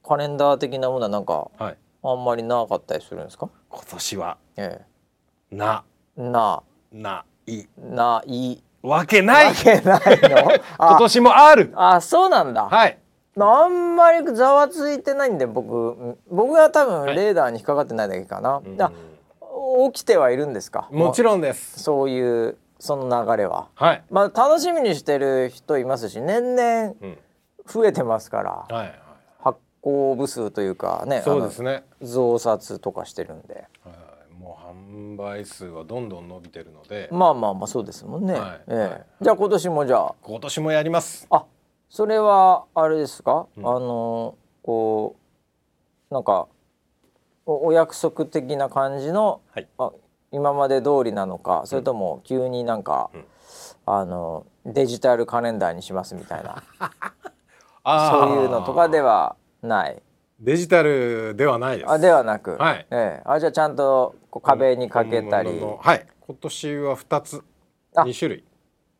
[0.07, 3.49] カレンダー的なものはなんか、はい、あんまりなかったりするんですか？
[3.69, 4.85] 今年は、え
[5.51, 5.83] え、な。
[6.15, 6.63] な。
[6.91, 7.65] ない。
[7.77, 8.63] ない。
[8.81, 9.45] わけない。
[9.47, 10.51] わけないの？
[10.79, 11.73] 今年もある。
[11.75, 12.63] あそうなんだ。
[12.65, 12.97] はい。
[13.39, 18.69] あんまりざわついてないんで僕僕は多分レーダーに引っかかってないだけかな、はい、
[19.91, 20.89] 起きてはいるんですか？
[20.91, 21.81] もちろんです。
[21.81, 23.69] そういうその流れは。
[23.75, 24.03] はい。
[24.09, 26.95] まあ楽しみにしてる人いますし年々
[27.65, 28.99] 増えてますから、うん、はい。
[29.79, 31.85] 行部数というかねそうですね。
[32.01, 33.91] 増刷とかしてるんで、は
[34.29, 37.07] い、もう販売数はどんどん伸びてるので。
[37.09, 40.15] まあまあまあそうですもんね、はい、えーはい、じゃあ今年もじゃあ。
[40.21, 41.25] 今年もやります。
[41.29, 41.45] あ
[41.89, 45.15] それはあれですか、うん、あのこ
[46.11, 46.47] うなんか
[47.49, 49.91] お約束的な感じの、はい、あ
[50.31, 53.25] 今まで通りなのかそれとも急になんか、うん、
[53.85, 56.61] あのデジタルカレンダーにしますみたいな。
[58.11, 60.01] そういうのとかではない。
[60.41, 61.89] デジタルではないです。
[61.89, 62.85] あではなく、はい。
[62.91, 65.57] ええ、あじゃあちゃんとこう壁にかけたり。
[65.59, 66.05] はい。
[66.27, 67.43] 今年は2つ。
[67.95, 68.43] 2種類。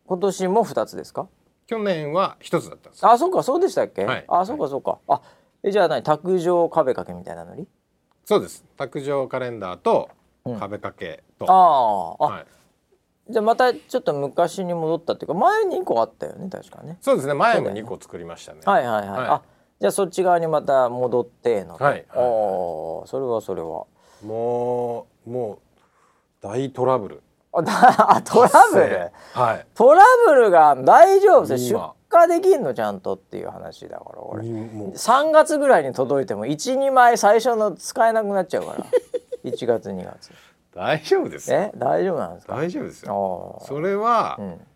[0.06, 1.28] 今年も2つですか？
[1.68, 5.22] 去年は1つだったんですあそうかそうでしたっけ、はい、あそうかそうか、あ
[5.64, 6.02] えじゃあ何？
[6.02, 7.68] 卓上壁掛けみたいなのに？
[8.28, 8.66] そうです。
[8.76, 10.10] 卓上カレンダーと
[10.44, 11.54] 壁掛けと、うん、あ。
[11.54, 12.46] あ、はい、
[13.32, 16.98] じゃあまたちょっと昔に戻ったっていうか前に2個あったよね確かね。
[17.00, 17.34] そうですね。
[17.34, 19.42] 前も2個作りましたね、ね、はいはいはい、はい、あ
[19.80, 21.78] じゃあそっち側にまた戻っての。
[21.78, 23.86] はい、あそれはそれは。
[24.22, 25.58] もうもう
[26.42, 27.24] 大トラブル。
[27.54, 29.12] あトラブル？
[29.32, 29.66] はい。
[29.74, 31.76] トラブルが大丈夫です出
[32.12, 34.43] 荷できんのちゃんとっていう話だから俺。
[34.43, 38.86] 3月ぐらいに届いても12枚最初の使えなくなっちゃうから。
[39.43, 40.32] 1月2月。
[40.74, 41.72] 大丈夫ですえ？
[41.76, 42.55] 大丈夫なんですか？
[42.55, 43.62] 大丈夫ですよ。
[43.66, 44.68] それは、うん。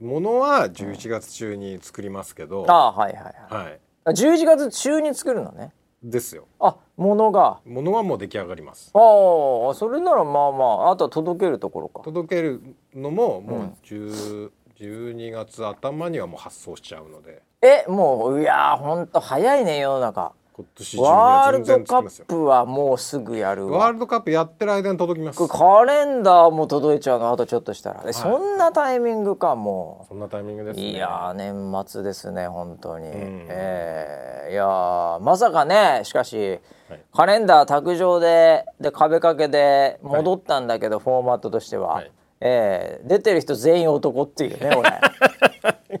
[0.00, 5.72] ものは11月中に作りますけど、あはいはいはい、はい、11月中に作るのね？
[6.02, 6.46] ですよ。
[6.60, 7.60] あものが。
[7.64, 8.90] ものはもう出来上がります。
[8.94, 12.02] ああそれならまあまああとは届けるところか。
[12.02, 12.62] 届ける
[12.94, 14.52] のももう10、うん、
[14.84, 17.42] 12月頭にはもう発送しちゃうので。
[17.62, 20.32] えもういやほんと早いね世の中。
[20.56, 30.06] 今年ワールドカップはもうすぐやるワールドカップやってる間に届きますカレンダーも届いちゃうのあとちょっとしたら、はい、そんなタイミングかもう。
[30.06, 45.00] そんなタイミングです、ね、いや年末ですね本当に、うん、えー、いやまさかねしかし、はい、カレンダー卓上でで壁掛けで戻ったんだけど、はい、フォーマットとしては、はい、えー、出てる人全員男っていうね俺。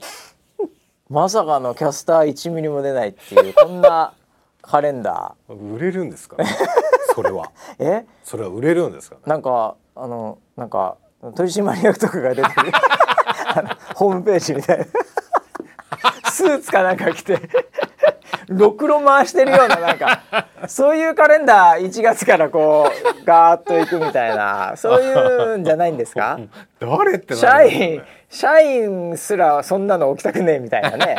[1.08, 4.14] まさかのキャスター1ミリも出ないっていうこんな
[4.62, 5.54] カレンダー。
[5.54, 6.36] 売れるんですか、
[7.14, 7.52] それは。
[7.78, 8.04] え？
[8.24, 10.96] それは売れるんですか、ね、なんかあのなんか
[11.36, 12.72] 取締役とかが出てる。
[13.94, 14.84] ホームページみたいな。
[16.30, 17.38] スーツかなんか着て
[18.48, 20.22] ろくろ回してるようななんか
[20.68, 25.12] そういうカレンダー1月からこうガーッといくみたいなそうい
[25.54, 26.38] うんじゃないんですか？
[26.80, 31.16] 誰って、ね、社員社員すらそんなの起きたくねえみたいなね。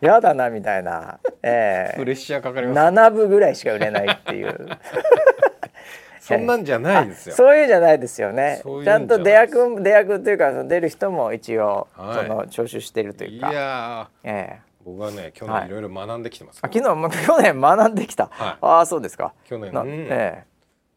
[0.00, 4.68] やだなみたいな、えー、プレッシャーかかります、7部ぐらいしか売れないっていう。
[6.20, 7.34] そんなんじゃないですよ。
[7.34, 8.62] そういうじゃないですよね。
[8.82, 13.50] ちゃんと出役出役というか出る人も一応、はい、その聴取してるというか。
[13.50, 15.68] いやええ僕はね去年い。
[15.70, 18.28] ろいろ学んできてます、はい、昨日去年学んできた。
[18.30, 19.32] はい、ああそうですか。
[19.44, 20.54] 去年、うん、ええ。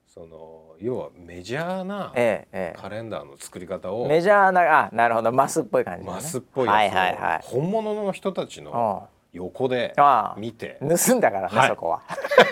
[0.08, 2.12] その要はメジャーな
[2.80, 5.32] カレンダーの作り方を、メジャーなあなるほど。
[5.32, 9.96] マスっぽい感じ、ね、マスっぽいはいはいはい、本物の人たちの横で
[10.38, 10.80] 見て。
[10.82, 12.02] 盗んだからね、はい、そこは。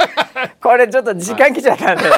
[0.62, 2.10] これちょっと時間来ちゃったんでね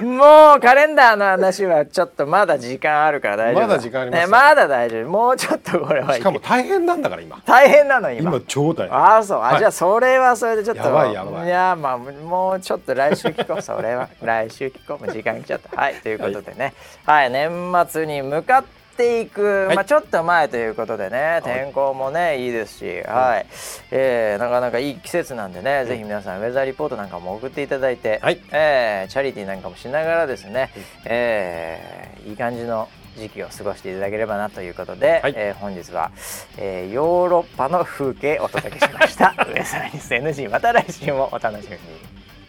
[0.00, 3.62] もうカレンダーの話はちょっとまだ時間あるから大丈夫。
[3.62, 5.08] まだ時間あります、ね、まだ大丈夫。
[5.08, 6.14] もうちょっとこれは。
[6.14, 7.40] しかも大変なんだから今。
[7.44, 8.30] 大変なの今。
[8.30, 9.38] 今超大変ああそう。
[9.38, 10.82] あ、はい、じゃあそれはそれでちょっと。
[10.82, 11.46] やばいやばい。
[11.46, 13.62] いやまあもうちょっと来週聞こう。
[13.62, 14.08] それは。
[14.22, 15.04] 来週聞こう。
[15.04, 15.80] もう時間来ちゃった。
[15.80, 16.74] はいということでね、
[17.04, 23.46] はい、はい、年末に向かってていく、はい、まあ、ちょっと前ということでね天候もねいいですし、はい。
[23.90, 30.70] えー、なかなかいい季節なんでね、ぜひ皆さんウェザーリポートなんかも送っていただいて、はい、えー、チャリティーなんかもしながらですね、
[31.04, 36.10] えー、いい感じの時期を過ごしていただければなということで、はい、えー、本日は、
[36.56, 39.34] えー、ヨーロッパの風景をお届けしました。
[39.48, 41.78] ウェザーニュース NG また来週もお楽しみに。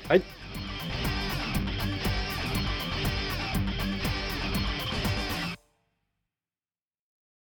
[0.08, 0.39] はい